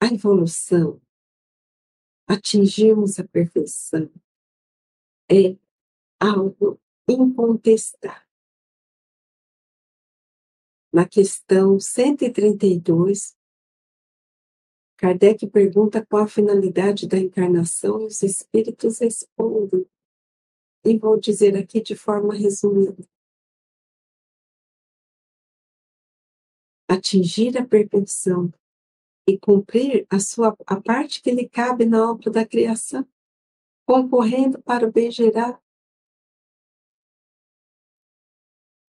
A 0.00 0.06
evolução, 0.06 1.00
atingirmos 2.28 3.18
a 3.18 3.26
perfeição, 3.26 4.08
é 5.28 5.58
algo 6.20 6.80
incontestável. 7.08 8.28
Na 10.92 11.06
questão 11.06 11.80
132, 11.80 13.36
Kardec 14.96 15.46
pergunta 15.48 16.04
qual 16.06 16.24
a 16.24 16.28
finalidade 16.28 17.06
da 17.06 17.18
encarnação 17.18 18.00
e 18.02 18.06
os 18.06 18.22
espíritos 18.22 19.00
respondem. 19.00 19.84
E 20.84 20.96
vou 20.96 21.18
dizer 21.18 21.56
aqui 21.56 21.80
de 21.80 21.96
forma 21.96 22.34
resumida. 22.34 23.04
Atingir 26.88 27.58
a 27.58 27.66
perfeição 27.66 28.52
e 29.28 29.38
cumprir 29.38 30.06
a 30.08 30.18
sua 30.18 30.56
a 30.66 30.80
parte 30.80 31.20
que 31.20 31.30
lhe 31.30 31.46
cabe 31.46 31.84
na 31.84 32.10
obra 32.10 32.30
da 32.30 32.46
criação, 32.46 33.06
concorrendo 33.86 34.62
para 34.62 34.88
o 34.88 34.90
bem 34.90 35.10
geral. 35.10 35.62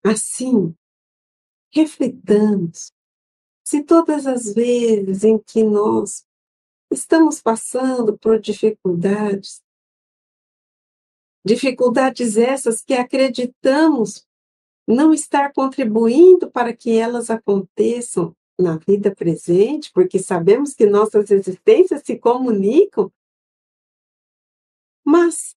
Assim, 0.02 0.74
reflitamos 1.74 2.94
se 3.66 3.84
todas 3.84 4.26
as 4.26 4.54
vezes 4.54 5.26
em 5.26 5.38
que 5.38 5.62
nós 5.62 6.26
estamos 6.90 7.42
passando 7.42 8.18
por 8.18 8.40
dificuldades, 8.40 9.62
dificuldades 11.46 12.38
essas 12.38 12.82
que 12.82 12.94
acreditamos 12.94 14.26
não 14.88 15.14
estar 15.14 15.52
contribuindo 15.52 16.50
para 16.50 16.74
que 16.74 16.98
elas 16.98 17.30
aconteçam 17.30 18.34
na 18.60 18.78
vida 18.78 19.16
presente, 19.16 19.92
porque 19.94 20.20
sabemos 20.20 20.74
que 20.74 20.86
nossas 20.86 21.32
existências 21.32 22.04
se 22.04 22.18
comunicam, 22.18 23.12
mas 25.04 25.56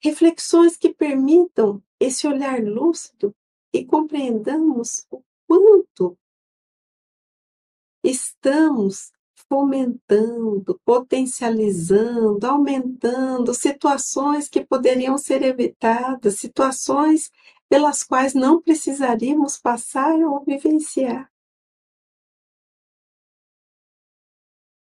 reflexões 0.00 0.76
que 0.76 0.94
permitam 0.94 1.82
esse 1.98 2.26
olhar 2.26 2.62
lúcido 2.62 3.34
e 3.72 3.84
compreendamos 3.84 5.04
o 5.10 5.22
quanto 5.46 6.16
estamos 8.04 9.12
fomentando, 9.48 10.80
potencializando, 10.84 12.46
aumentando 12.46 13.52
situações 13.52 14.48
que 14.48 14.64
poderiam 14.64 15.18
ser 15.18 15.42
evitadas, 15.42 16.38
situações 16.38 17.30
pelas 17.68 18.02
quais 18.02 18.34
não 18.34 18.62
precisaríamos 18.62 19.58
passar 19.58 20.14
ou 20.20 20.44
vivenciar. 20.44 21.30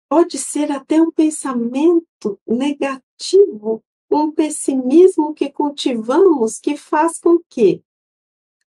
Pode 0.10 0.40
ser 0.40 0.72
até 0.72 1.00
um 1.00 1.12
pensamento 1.12 2.42
negativo, 2.48 3.84
um 4.10 4.32
pessimismo 4.32 5.36
que 5.36 5.52
cultivamos 5.52 6.60
que 6.60 6.76
faz 6.76 7.20
com 7.20 7.40
que 7.48 7.84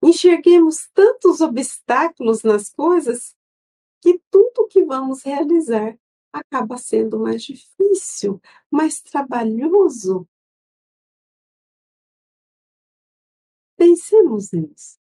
enxerguemos 0.02 0.88
tantos 0.94 1.42
obstáculos 1.42 2.42
nas 2.42 2.70
coisas 2.70 3.36
que 4.00 4.18
tudo 4.30 4.66
que 4.66 4.82
vamos 4.82 5.24
realizar 5.24 5.98
acaba 6.32 6.78
sendo 6.78 7.18
mais 7.18 7.42
difícil, 7.42 8.40
mais 8.70 9.02
trabalhoso. 9.02 10.26
Pensemos 13.76 14.52
nisso. 14.52 14.98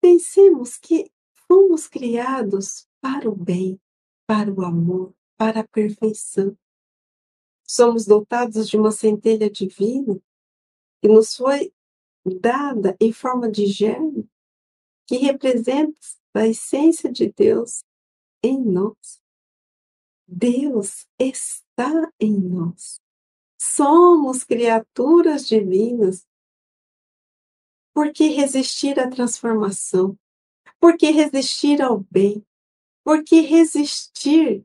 Pensemos 0.00 0.76
que 0.76 1.12
fomos 1.46 1.86
criados 1.86 2.88
para 3.00 3.28
o 3.28 3.36
bem, 3.36 3.80
para 4.26 4.52
o 4.52 4.64
amor, 4.64 5.14
para 5.38 5.60
a 5.60 5.68
perfeição. 5.68 6.58
Somos 7.66 8.04
dotados 8.04 8.68
de 8.68 8.76
uma 8.76 8.90
centelha 8.90 9.48
divina 9.48 10.20
que 11.00 11.08
nos 11.08 11.36
foi 11.36 11.72
dada 12.26 12.96
em 13.00 13.12
forma 13.12 13.50
de 13.50 13.66
germe, 13.66 14.28
que 15.06 15.16
representa 15.16 15.96
a 16.34 16.46
essência 16.46 17.10
de 17.10 17.32
Deus 17.32 17.84
em 18.42 18.60
nós. 18.60 19.22
Deus 20.26 21.06
está 21.18 22.10
em 22.20 22.38
nós. 22.38 23.00
Somos 23.60 24.44
criaturas 24.44 25.46
divinas. 25.46 26.26
Por 27.94 28.12
que 28.12 28.28
resistir 28.28 28.98
à 29.00 29.08
transformação? 29.08 30.18
Por 30.78 30.96
que 30.96 31.10
resistir 31.10 31.80
ao 31.80 32.00
bem? 32.10 32.44
Por 33.02 33.24
que 33.24 33.40
resistir 33.40 34.64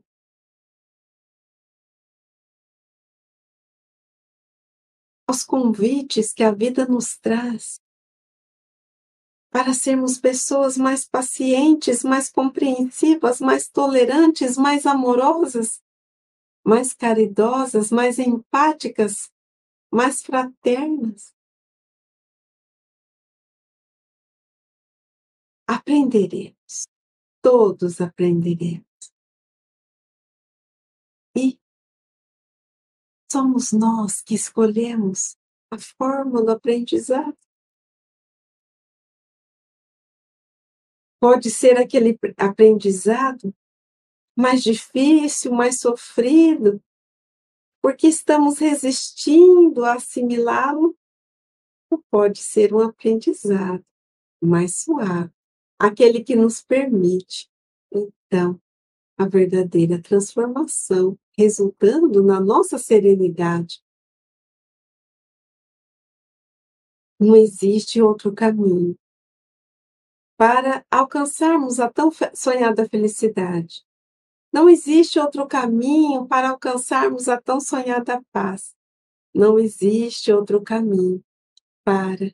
aos 5.34 5.42
convites 5.42 6.32
que 6.32 6.44
a 6.44 6.52
vida 6.52 6.86
nos 6.86 7.18
traz 7.18 7.82
para 9.50 9.74
sermos 9.74 10.16
pessoas 10.18 10.76
mais 10.76 11.08
pacientes, 11.08 12.04
mais 12.04 12.30
compreensivas, 12.30 13.40
mais 13.40 13.68
tolerantes, 13.68 14.56
mais 14.56 14.86
amorosas, 14.86 15.82
mais 16.64 16.92
caridosas, 16.92 17.90
mais 17.90 18.20
empáticas, 18.20 19.32
mais 19.92 20.22
fraternas. 20.22 21.34
Aprenderemos, 25.66 26.86
todos 27.42 28.00
aprenderemos. 28.00 28.84
E 31.36 31.58
somos 33.34 33.72
nós 33.72 34.22
que 34.22 34.32
escolhemos 34.32 35.36
a 35.68 35.76
do 36.40 36.52
aprendizado. 36.52 37.36
Pode 41.20 41.50
ser 41.50 41.76
aquele 41.76 42.16
aprendizado 42.36 43.52
mais 44.36 44.62
difícil, 44.62 45.50
mais 45.50 45.80
sofrido, 45.80 46.80
porque 47.82 48.06
estamos 48.06 48.58
resistindo 48.58 49.84
a 49.84 49.94
assimilá-lo, 49.94 50.96
ou 51.90 52.04
pode 52.08 52.38
ser 52.38 52.72
um 52.72 52.78
aprendizado 52.78 53.84
mais 54.40 54.76
suave, 54.82 55.32
aquele 55.76 56.22
que 56.22 56.36
nos 56.36 56.62
permite, 56.62 57.50
então, 57.92 58.60
a 59.16 59.26
verdadeira 59.26 60.00
transformação, 60.00 61.18
resultando 61.36 62.22
na 62.22 62.40
nossa 62.40 62.78
serenidade. 62.78 63.82
Não 67.18 67.36
existe 67.36 68.02
outro 68.02 68.34
caminho 68.34 68.96
para 70.36 70.84
alcançarmos 70.90 71.78
a 71.78 71.88
tão 71.88 72.10
sonhada 72.34 72.88
felicidade. 72.88 73.84
Não 74.52 74.68
existe 74.68 75.18
outro 75.18 75.46
caminho 75.46 76.26
para 76.26 76.50
alcançarmos 76.50 77.28
a 77.28 77.40
tão 77.40 77.60
sonhada 77.60 78.22
paz. 78.32 78.74
Não 79.34 79.58
existe 79.58 80.32
outro 80.32 80.62
caminho 80.62 81.24
para 81.84 82.32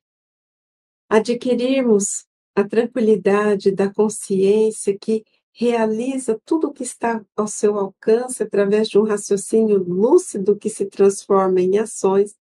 adquirirmos 1.09 2.27
a 2.55 2.67
tranquilidade 2.67 3.71
da 3.71 3.93
consciência 3.93 4.99
que 4.99 5.25
realiza 5.53 6.41
tudo 6.45 6.69
o 6.69 6.73
que 6.73 6.83
está 6.83 7.25
ao 7.37 7.47
seu 7.47 7.79
alcance 7.79 8.43
através 8.43 8.89
de 8.89 8.99
um 8.99 9.03
raciocínio 9.03 9.79
lúcido 9.79 10.57
que 10.57 10.71
se 10.71 10.87
transforma 10.87 11.61
em 11.61 11.79
ações, 11.79 12.39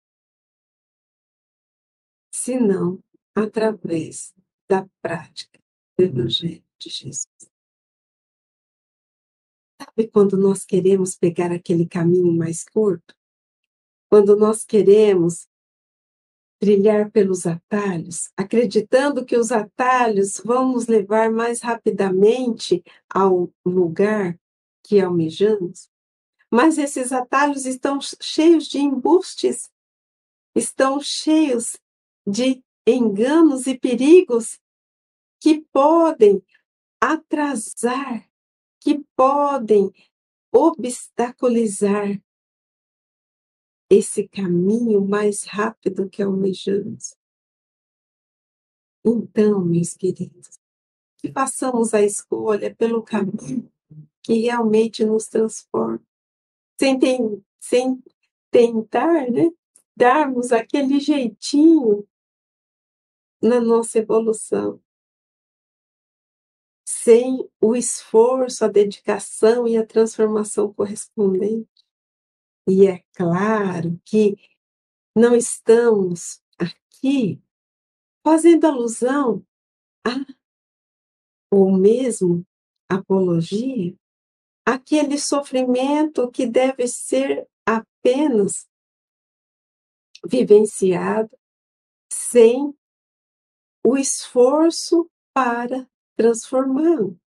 senão 2.32 3.04
através 3.36 4.34
da 4.70 4.88
prática 5.02 5.60
do 5.98 6.04
Evangelho 6.04 6.64
de 6.80 6.90
Jesus. 6.90 7.28
Sabe 9.82 10.08
quando 10.08 10.38
nós 10.38 10.64
queremos 10.66 11.16
pegar 11.16 11.52
aquele 11.52 11.88
caminho 11.88 12.32
mais 12.32 12.64
curto? 12.64 13.16
Quando 14.10 14.36
nós 14.36 14.64
queremos 14.64 15.48
trilhar 16.64 17.12
pelos 17.12 17.46
atalhos, 17.46 18.32
acreditando 18.38 19.26
que 19.26 19.36
os 19.36 19.52
atalhos 19.52 20.40
vão 20.46 20.72
nos 20.72 20.88
levar 20.88 21.30
mais 21.30 21.60
rapidamente 21.60 22.82
ao 23.14 23.52
lugar 23.66 24.40
que 24.82 25.02
almejamos, 25.02 25.90
mas 26.50 26.78
esses 26.78 27.12
atalhos 27.12 27.66
estão 27.66 28.00
cheios 28.00 28.70
de 28.70 28.80
embustes, 28.80 29.70
estão 30.56 31.02
cheios 31.02 31.76
de 32.26 32.64
enganos 32.88 33.68
e 33.68 33.78
perigos 33.78 34.58
que 35.42 35.66
podem 35.70 36.42
atrasar, 37.02 38.26
que 38.80 39.04
podem 39.18 39.92
obstaculizar 40.50 42.23
esse 43.94 44.28
caminho 44.28 45.06
mais 45.06 45.44
rápido 45.44 46.10
que 46.10 46.22
almejamos. 46.22 47.16
Então, 49.06 49.64
meus 49.64 49.94
queridos, 49.94 50.60
que 51.18 51.32
façamos 51.32 51.94
a 51.94 52.02
escolha 52.02 52.74
pelo 52.74 53.04
caminho 53.04 53.72
que 54.22 54.36
realmente 54.40 55.06
nos 55.06 55.28
transforma, 55.28 56.02
sem, 56.80 56.98
tem, 56.98 57.46
sem 57.60 58.02
tentar 58.50 59.30
né, 59.30 59.50
darmos 59.96 60.52
aquele 60.52 61.00
jeitinho 61.00 62.08
na 63.42 63.60
nossa 63.60 64.00
evolução, 64.00 64.82
sem 66.86 67.50
o 67.60 67.76
esforço, 67.76 68.64
a 68.64 68.70
dedicação 68.70 69.68
e 69.68 69.76
a 69.76 69.86
transformação 69.86 70.74
correspondente. 70.74 71.73
E 72.68 72.88
é 72.88 73.04
claro 73.14 74.00
que 74.06 74.38
não 75.16 75.36
estamos 75.36 76.42
aqui 76.58 77.42
fazendo 78.26 78.66
alusão 78.66 79.46
a, 80.06 80.12
ou 81.52 81.72
mesmo 81.78 82.46
apologia, 82.90 83.96
aquele 84.66 85.18
sofrimento 85.20 86.32
que 86.32 86.48
deve 86.48 86.88
ser 86.88 87.48
apenas 87.66 88.68
vivenciado 90.26 91.38
sem 92.12 92.74
o 93.86 93.98
esforço 93.98 95.10
para 95.34 95.88
transformá-lo. 96.16 97.20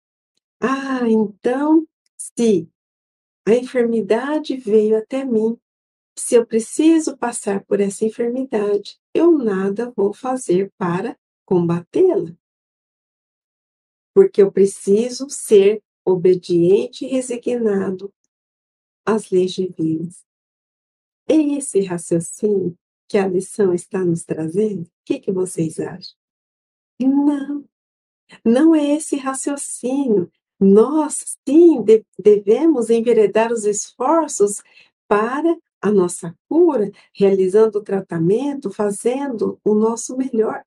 Ah, 0.61 1.07
então, 1.09 1.85
se 2.15 2.69
a 3.45 3.53
enfermidade 3.53 4.57
veio 4.57 4.97
até 4.97 5.23
mim. 5.23 5.57
Se 6.17 6.35
eu 6.35 6.45
preciso 6.45 7.17
passar 7.17 7.63
por 7.65 7.79
essa 7.79 8.05
enfermidade, 8.05 8.97
eu 9.13 9.37
nada 9.37 9.91
vou 9.95 10.13
fazer 10.13 10.71
para 10.77 11.17
combatê-la. 11.45 12.35
Porque 14.13 14.41
eu 14.41 14.51
preciso 14.51 15.29
ser 15.29 15.83
obediente 16.05 17.05
e 17.05 17.09
resignado 17.09 18.13
às 19.05 19.29
leis 19.29 19.53
divinas. 19.53 20.25
É 21.27 21.35
esse 21.35 21.81
raciocínio 21.81 22.77
que 23.07 23.17
a 23.17 23.27
lição 23.27 23.73
está 23.73 24.03
nos 24.03 24.23
trazendo? 24.23 24.83
O 24.83 24.91
que, 25.05 25.19
que 25.19 25.31
vocês 25.31 25.79
acham? 25.79 26.15
Não, 26.99 27.67
não 28.43 28.75
é 28.75 28.95
esse 28.95 29.17
raciocínio. 29.17 30.31
Nós, 30.65 31.37
sim, 31.47 31.83
de, 31.83 32.03
devemos 32.17 32.89
enveredar 32.89 33.53
os 33.53 33.65
esforços 33.65 34.63
para 35.07 35.55
a 35.79 35.91
nossa 35.91 36.35
cura, 36.49 36.91
realizando 37.13 37.77
o 37.77 37.83
tratamento, 37.83 38.71
fazendo 38.71 39.59
o 39.63 39.75
nosso 39.75 40.17
melhor. 40.17 40.65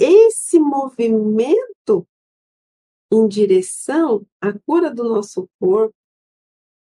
Esse 0.00 0.58
movimento 0.58 2.04
em 3.12 3.28
direção 3.28 4.26
à 4.40 4.52
cura 4.52 4.92
do 4.92 5.04
nosso 5.04 5.48
corpo, 5.60 5.94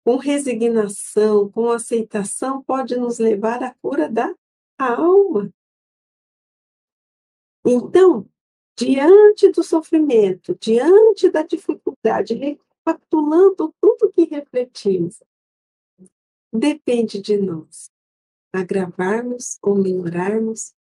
com 0.05 0.17
resignação, 0.17 1.51
com 1.51 1.71
aceitação, 1.71 2.63
pode 2.63 2.97
nos 2.97 3.19
levar 3.19 3.63
à 3.63 3.75
cura 3.81 4.11
da 4.11 4.31
alma. 4.79 5.51
Então, 7.65 8.29
diante 8.85 9.49
do 9.51 9.63
sofrimento, 9.63 10.57
diante 10.61 11.31
da 11.31 11.43
dificuldade, 11.43 12.35
recapitulando 12.35 13.73
tudo 13.81 14.13
que 14.13 14.25
refletimos, 14.25 15.23
depende 16.53 17.21
de 17.21 17.37
nós 17.39 17.91
agravarmos 18.53 19.59
ou 19.63 19.77
melhorarmos, 19.77 20.75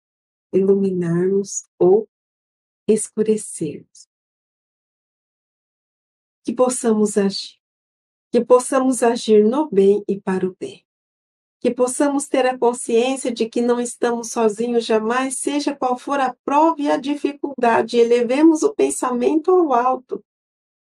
iluminarmos 0.53 1.67
ou 1.77 2.09
escurecermos. 2.87 4.07
Que 6.43 6.53
possamos 6.53 7.17
agir, 7.17 7.59
que 8.31 8.43
possamos 8.43 9.03
agir 9.03 9.43
no 9.43 9.69
bem 9.69 10.03
e 10.07 10.19
para 10.19 10.47
o 10.47 10.55
bem 10.59 10.83
que 11.59 11.71
possamos 11.71 12.27
ter 12.27 12.45
a 12.45 12.57
consciência 12.57 13.31
de 13.33 13.49
que 13.49 13.61
não 13.61 13.81
estamos 13.81 14.31
sozinhos 14.31 14.85
jamais, 14.85 15.37
seja 15.37 15.75
qual 15.75 15.97
for 15.97 16.19
a 16.19 16.33
prova 16.45 16.81
e 16.81 16.89
a 16.89 16.97
dificuldade, 16.97 17.97
elevemos 17.97 18.63
o 18.63 18.73
pensamento 18.73 19.51
ao 19.51 19.73
alto 19.73 20.23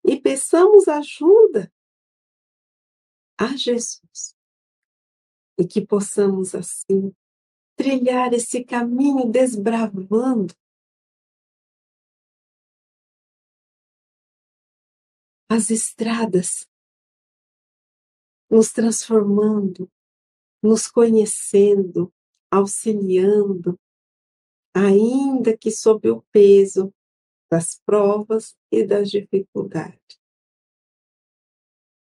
e 0.05 0.21
peçamos 0.21 0.87
ajuda 0.87 1.73
a 3.37 3.57
Jesus. 3.57 4.37
E 5.59 5.67
que 5.67 5.85
possamos, 5.85 6.55
assim, 6.55 7.13
trilhar 7.75 8.33
esse 8.33 8.63
caminho 8.65 9.29
desbravando 9.29 10.55
as 15.51 15.71
estradas, 15.71 16.69
nos 18.49 18.71
transformando 18.71 19.91
nos 20.63 20.89
conhecendo, 20.89 22.13
auxiliando, 22.51 23.79
ainda 24.75 25.57
que 25.57 25.71
sob 25.71 26.11
o 26.11 26.23
peso 26.33 26.93
das 27.51 27.81
provas 27.85 28.57
e 28.71 28.85
das 28.85 29.11
dificuldades. 29.11 30.19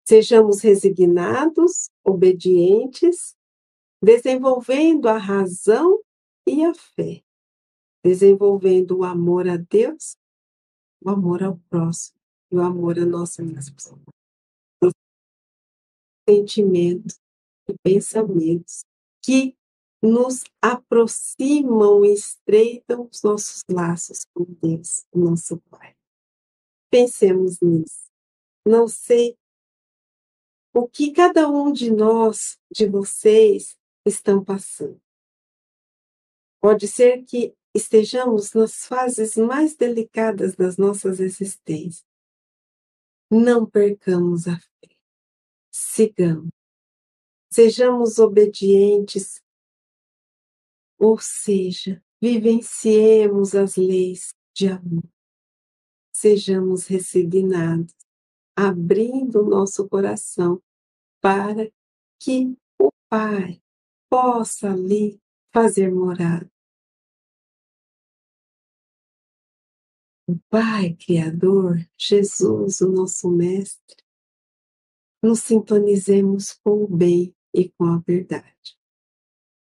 Sejamos 0.05 0.61
resignados, 0.61 1.89
obedientes, 2.03 3.35
desenvolvendo 4.01 5.07
a 5.07 5.17
razão 5.17 6.01
e 6.47 6.63
a 6.65 6.73
fé, 6.73 7.23
desenvolvendo 8.03 8.99
o 8.99 9.03
amor 9.03 9.47
a 9.47 9.57
Deus, 9.57 10.17
o 11.01 11.09
amor 11.09 11.41
ao 11.41 11.57
próximo 11.69 12.19
e 12.51 12.57
o 12.57 12.61
amor 12.61 12.99
a 12.99 13.05
nós 13.05 13.37
mesmos. 13.37 13.91
Sentimento 16.29 17.22
e 17.69 17.75
pensamentos 17.83 18.83
que 19.21 19.55
nos 20.01 20.43
aproximam 20.61 22.03
e 22.03 22.13
estreitam 22.13 23.07
os 23.09 23.23
nossos 23.23 23.61
laços 23.69 24.25
com 24.33 24.43
Deus, 24.61 25.05
nosso 25.13 25.57
Pai. 25.69 25.95
Pensemos 26.89 27.59
nisso. 27.61 28.11
Não 28.65 28.87
sei 28.87 29.37
o 30.73 30.87
que 30.87 31.11
cada 31.11 31.49
um 31.49 31.71
de 31.71 31.89
nós, 31.89 32.59
de 32.71 32.87
vocês, 32.87 33.77
estão 34.05 34.43
passando. 34.43 35.01
Pode 36.59 36.87
ser 36.87 37.23
que 37.23 37.55
estejamos 37.73 38.53
nas 38.53 38.85
fases 38.85 39.35
mais 39.35 39.75
delicadas 39.75 40.55
das 40.55 40.77
nossas 40.77 41.19
existências. 41.19 42.05
Não 43.31 43.65
percamos 43.65 44.47
a 44.47 44.57
fé. 44.57 44.95
Sigamos 45.71 46.51
sejamos 47.53 48.17
obedientes, 48.17 49.39
ou 50.97 51.19
seja, 51.19 52.03
vivenciemos 52.19 53.53
as 53.53 53.75
leis 53.75 54.33
de 54.55 54.69
amor, 54.69 55.03
sejamos 56.11 56.87
resignados, 56.87 57.93
abrindo 58.55 59.41
o 59.41 59.49
nosso 59.49 59.87
coração 59.87 60.61
para 61.21 61.71
que 62.19 62.57
o 62.79 62.89
Pai 63.07 63.61
possa 64.09 64.71
ali 64.71 65.21
fazer 65.51 65.93
morada. 65.93 66.51
O 70.27 70.39
Pai 70.49 70.95
Criador, 70.95 71.77
Jesus, 71.97 72.81
o 72.81 72.91
nosso 72.91 73.29
Mestre, 73.29 74.03
nos 75.21 75.41
sintonizemos 75.41 76.53
com 76.53 76.83
o 76.83 76.87
bem 76.87 77.35
e 77.53 77.69
com 77.69 77.85
a 77.85 77.97
verdade. 77.99 78.77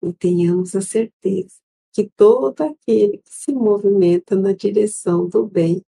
E 0.03 0.12
tenhamos 0.12 0.74
a 0.74 0.81
certeza 0.81 1.61
que 1.93 2.09
todo 2.16 2.61
aquele 2.62 3.18
que 3.18 3.31
se 3.31 3.53
movimenta 3.53 4.37
na 4.37 4.53
direção 4.53 5.29
do 5.29 5.47
bem 5.47 5.85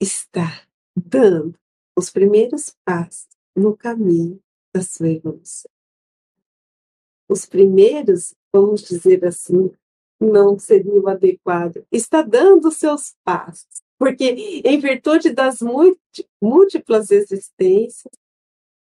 está 0.00 0.66
dando 0.96 1.58
os 1.96 2.10
primeiros 2.10 2.76
passos 2.84 3.28
no 3.56 3.76
caminho 3.76 4.40
da 4.74 4.82
sua 4.82 5.08
evolução. 5.08 5.70
Os 7.28 7.44
primeiros, 7.44 8.34
vamos 8.52 8.82
dizer 8.82 9.24
assim, 9.24 9.70
não 10.20 10.58
seria 10.58 11.00
o 11.00 11.08
adequado, 11.08 11.84
está 11.90 12.22
dando 12.22 12.70
seus 12.70 13.14
passos, 13.24 13.82
porque 13.98 14.24
em 14.64 14.78
virtude 14.78 15.30
das 15.30 15.58
múltiplas 16.40 17.10
existências, 17.10 18.12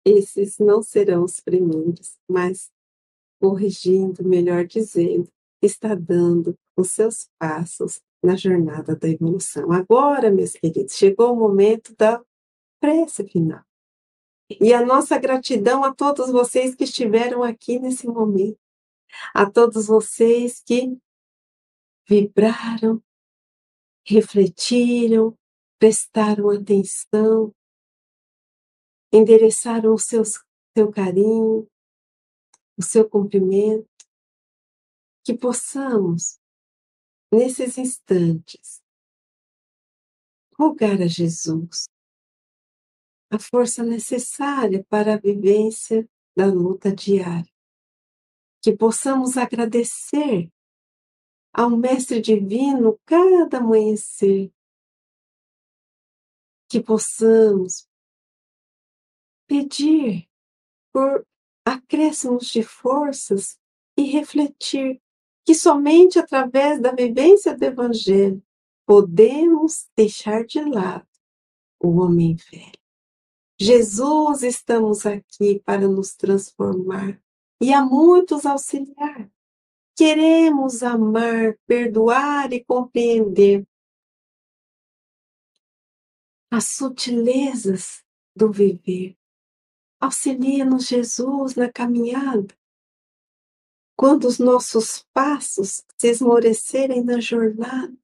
esses 0.08 0.58
não 0.58 0.82
serão 0.82 1.24
os 1.24 1.40
primeiros, 1.40 2.18
mas 2.30 2.72
corrigindo, 3.40 4.24
melhor 4.24 4.66
dizendo, 4.66 5.30
está 5.62 5.94
dando 5.94 6.58
os 6.76 6.92
seus 6.92 7.30
passos 7.38 8.00
na 8.24 8.36
jornada 8.36 8.96
da 8.96 9.08
evolução. 9.08 9.72
Agora, 9.72 10.32
meus 10.32 10.54
queridos, 10.54 10.96
chegou 10.96 11.34
o 11.34 11.36
momento 11.36 11.96
da 11.96 12.22
prece 12.80 13.28
final. 13.28 13.64
E 14.50 14.74
a 14.74 14.86
nossa 14.86 15.18
gratidão 15.18 15.84
a 15.84 15.94
todos 15.94 16.32
vocês 16.32 16.74
que 16.74 16.86
estiveram 16.86 17.44
aqui 17.44 17.80
nesse 17.80 18.08
momento, 18.08 18.58
a 19.34 19.50
todos 19.50 19.88
vocês 19.88 20.62
que 20.66 20.98
vibraram, 22.08 23.02
refletiram, 24.06 25.38
prestaram 25.78 26.50
atenção, 26.50 27.54
endereçaram 29.12 29.94
o 29.94 29.98
seu, 29.98 30.24
seu 30.26 30.92
carinho, 30.92 31.70
o 32.78 32.84
seu 32.84 33.10
cumprimento, 33.10 33.90
que 35.24 35.38
possamos, 35.38 36.40
nesses 37.32 37.78
instantes, 37.78 38.82
rogar 40.58 41.02
a 41.02 41.08
Jesus 41.08 41.88
a 43.30 43.38
força 43.38 43.84
necessária 43.84 44.86
para 44.90 45.16
a 45.16 45.18
vivência 45.18 46.10
da 46.36 46.46
luta 46.46 46.94
diária. 46.94 47.52
Que 48.62 48.76
possamos 48.76 49.38
agradecer 49.38 50.52
ao 51.54 51.70
Mestre 51.70 52.22
Divino 52.22 53.00
cada 53.06 53.58
amanhecer. 53.58 54.52
Que 56.70 56.82
possamos 56.82 57.87
pedir 59.48 60.28
por 60.94 61.26
acréscimos 61.66 62.48
de 62.48 62.64
forças 62.64 63.58
e 63.98 64.04
refletir 64.04 65.02
que 65.46 65.56
somente 65.56 66.20
através 66.20 66.82
da 66.82 66.92
vivência 66.92 67.56
do 67.56 67.64
Evangelho 67.64 68.44
podemos 68.86 69.90
deixar 69.96 70.46
de 70.46 70.62
lado 70.62 71.08
o 71.80 72.02
homem 72.02 72.36
velho. 72.36 72.72
Jesus, 73.60 74.44
estamos 74.44 75.06
aqui 75.06 75.60
para 75.66 75.88
nos 75.88 76.16
transformar 76.16 77.20
e 77.62 77.74
a 77.74 77.84
muitos 77.84 78.46
auxiliar. 78.46 79.30
Queremos 79.96 80.84
amar, 80.84 81.58
perdoar 81.66 82.54
e 82.54 82.64
compreender 82.64 83.68
as 86.52 86.66
sutilezas 86.66 88.04
do 88.36 88.52
viver. 88.52 89.18
Auxilia-nos, 90.00 90.88
Jesus, 90.88 91.56
na 91.56 91.72
caminhada. 91.72 92.56
Quando 93.96 94.26
os 94.28 94.38
nossos 94.38 95.04
passos 95.12 95.84
se 95.98 96.08
esmorecerem 96.08 97.04
na 97.04 97.20
jornada, 97.20 97.98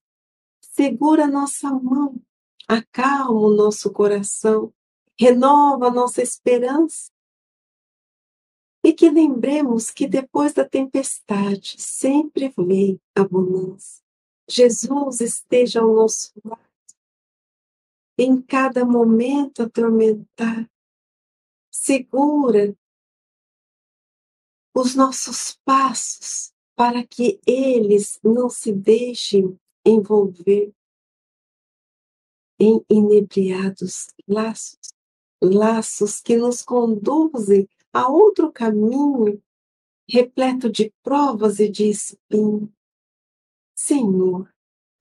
segura 0.60 1.28
nossa 1.28 1.70
mão, 1.70 2.20
acalma 2.68 3.40
o 3.40 3.56
nosso 3.56 3.92
coração, 3.92 4.74
renova 5.20 5.92
nossa 5.92 6.22
esperança. 6.22 7.12
E 8.84 8.92
que 8.92 9.10
lembremos 9.10 9.92
que 9.92 10.08
depois 10.08 10.54
da 10.54 10.68
tempestade 10.68 11.76
sempre 11.80 12.54
vem 12.58 13.00
a 13.16 13.24
bonança. 13.24 14.02
Jesus 14.50 15.22
esteja 15.22 15.82
ao 15.82 15.94
nosso 15.94 16.34
lado, 16.44 16.60
em 18.18 18.42
cada 18.42 18.84
momento 18.84 19.64
atormentar, 19.64 20.70
segura 21.84 22.74
os 24.74 24.96
nossos 24.96 25.60
passos 25.66 26.54
para 26.78 27.06
que 27.06 27.42
eles 27.46 28.22
não 28.24 28.50
se 28.50 28.72
deixem 28.72 29.60
envolver 29.86 30.74
em 32.58 32.82
inebriados 32.90 34.08
laços, 34.26 34.94
laços 35.42 36.22
que 36.22 36.38
nos 36.38 36.62
conduzem 36.62 37.68
a 37.92 38.08
outro 38.08 38.50
caminho 38.50 39.44
repleto 40.08 40.72
de 40.72 40.90
provas 41.04 41.60
e 41.60 41.68
de 41.68 41.90
espinho. 41.90 42.74
Senhor, 43.76 44.50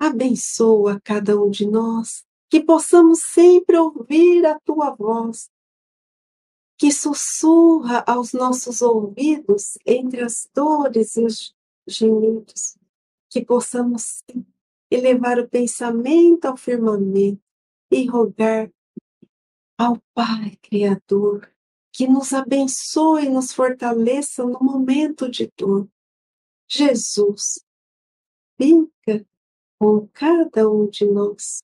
abençoa 0.00 1.00
cada 1.00 1.40
um 1.40 1.48
de 1.48 1.64
nós, 1.64 2.24
que 2.50 2.60
possamos 2.60 3.22
sempre 3.22 3.78
ouvir 3.78 4.44
a 4.44 4.58
tua 4.58 4.90
voz 4.90 5.48
que 6.82 6.90
sussurra 6.90 8.02
aos 8.08 8.32
nossos 8.32 8.82
ouvidos 8.82 9.78
entre 9.86 10.20
as 10.20 10.50
dores 10.52 11.14
e 11.14 11.24
os 11.24 11.54
gemidos, 11.86 12.76
que 13.30 13.44
possamos 13.44 14.24
elevar 14.90 15.38
o 15.38 15.48
pensamento 15.48 16.46
ao 16.46 16.56
firmamento 16.56 17.40
e 17.88 18.04
rogar 18.06 18.68
ao 19.78 20.02
Pai 20.12 20.58
Criador 20.60 21.48
que 21.92 22.08
nos 22.08 22.32
abençoe 22.32 23.26
e 23.26 23.30
nos 23.30 23.52
fortaleça 23.52 24.44
no 24.44 24.58
momento 24.58 25.30
de 25.30 25.52
dor. 25.56 25.88
Jesus, 26.68 27.64
fica 28.60 29.24
com 29.78 30.08
cada 30.08 30.68
um 30.68 30.90
de 30.90 31.04
nós. 31.04 31.62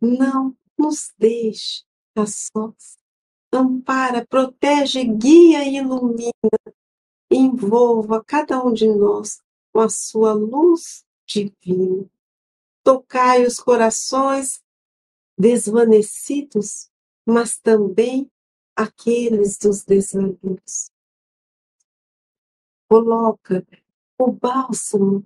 Não 0.00 0.56
nos 0.78 1.12
deixe 1.18 1.84
a 2.16 2.24
sós 2.24 3.03
ampara, 3.56 4.26
protege, 4.26 5.04
guia 5.04 5.64
e 5.64 5.76
ilumina. 5.76 6.32
Envolva 7.30 8.22
cada 8.24 8.64
um 8.64 8.72
de 8.72 8.86
nós 8.86 9.42
com 9.72 9.80
a 9.80 9.88
sua 9.88 10.32
luz 10.32 11.04
divina. 11.26 12.08
Tocai 12.82 13.44
os 13.44 13.58
corações 13.58 14.62
desvanecidos, 15.38 16.90
mas 17.26 17.58
também 17.58 18.30
aqueles 18.76 19.56
dos 19.56 19.84
desvaneos. 19.84 20.90
Coloca 22.88 23.66
o 24.18 24.30
bálsamo 24.30 25.24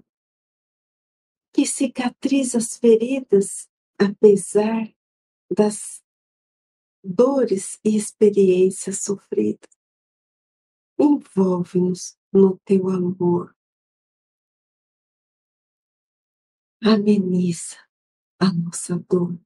que 1.53 1.67
cicatriza 1.67 2.59
as 2.59 2.77
feridas, 2.77 3.69
apesar 3.99 4.93
das 5.51 6.03
dores 7.09 7.79
e 7.83 7.97
experiências 7.97 9.01
sofridas. 9.03 9.71
Envolve-nos 10.99 12.19
no 12.31 12.59
teu 12.59 12.91
amor. 12.91 13.57
Ameniza 16.85 17.77
a 18.39 18.53
nossa 18.53 18.99
dor. 18.99 19.39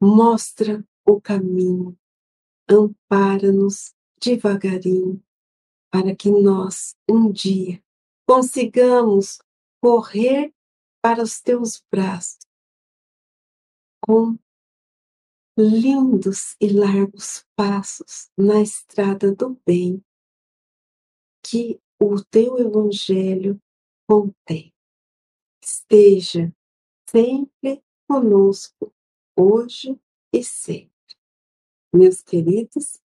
Mostra 0.00 0.86
o 1.04 1.20
caminho. 1.20 1.98
Ampara-nos 2.68 3.94
devagarinho 4.20 5.22
para 5.90 6.14
que 6.14 6.30
nós, 6.30 6.96
um 7.08 7.30
dia, 7.30 7.82
consigamos 8.28 9.40
correr 9.80 10.52
para 11.00 11.22
os 11.22 11.40
teus 11.40 11.82
braços 11.90 12.46
com 14.00 14.38
lindos 15.58 16.54
e 16.60 16.68
largos 16.68 17.46
passos 17.56 18.30
na 18.36 18.60
estrada 18.60 19.34
do 19.34 19.58
bem 19.66 20.04
que 21.42 21.80
o 21.98 22.22
teu 22.22 22.58
Evangelho 22.58 23.58
contém. 24.06 24.74
Esteja 25.62 26.54
sempre 27.08 27.82
conosco, 28.06 28.92
hoje 29.34 29.98
e 30.30 30.44
sempre. 30.44 30.90
Meus 31.94 32.20
queridos, 32.20 33.00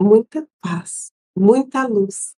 muita 0.00 0.46
paz, 0.60 1.10
muita 1.34 1.86
luz, 1.86 2.36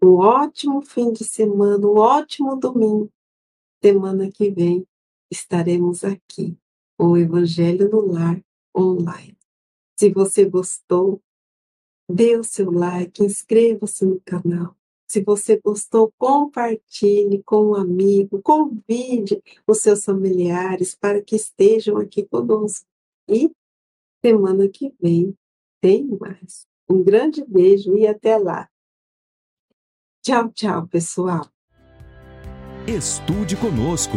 um 0.00 0.18
ótimo 0.18 0.82
fim 0.82 1.12
de 1.12 1.24
semana, 1.24 1.84
um 1.84 1.98
ótimo 1.98 2.54
domingo. 2.54 3.12
Semana 3.82 4.30
que 4.30 4.50
vem 4.52 4.86
estaremos 5.28 6.04
aqui 6.04 6.56
com 6.96 7.08
o 7.08 7.16
Evangelho 7.16 7.90
no 7.90 8.12
Lar 8.12 8.40
online. 8.80 9.36
Se 9.98 10.10
você 10.10 10.44
gostou, 10.44 11.22
dê 12.10 12.36
o 12.36 12.44
seu 12.44 12.70
like, 12.70 13.22
inscreva-se 13.22 14.04
no 14.04 14.20
canal. 14.20 14.76
Se 15.06 15.22
você 15.22 15.60
gostou, 15.60 16.12
compartilhe 16.16 17.42
com 17.42 17.70
um 17.70 17.74
amigo, 17.74 18.40
convide 18.42 19.42
os 19.66 19.78
seus 19.78 20.04
familiares 20.04 20.94
para 20.94 21.20
que 21.20 21.34
estejam 21.34 21.96
aqui 21.96 22.24
conosco. 22.24 22.86
E 23.28 23.50
semana 24.24 24.68
que 24.68 24.94
vem 25.00 25.36
tem 25.80 26.06
mais. 26.06 26.66
Um 26.88 27.02
grande 27.02 27.44
beijo 27.44 27.96
e 27.96 28.06
até 28.06 28.38
lá. 28.38 28.68
Tchau, 30.22 30.50
tchau, 30.52 30.86
pessoal. 30.86 31.50
Estude 32.86 33.56
conosco. 33.56 34.16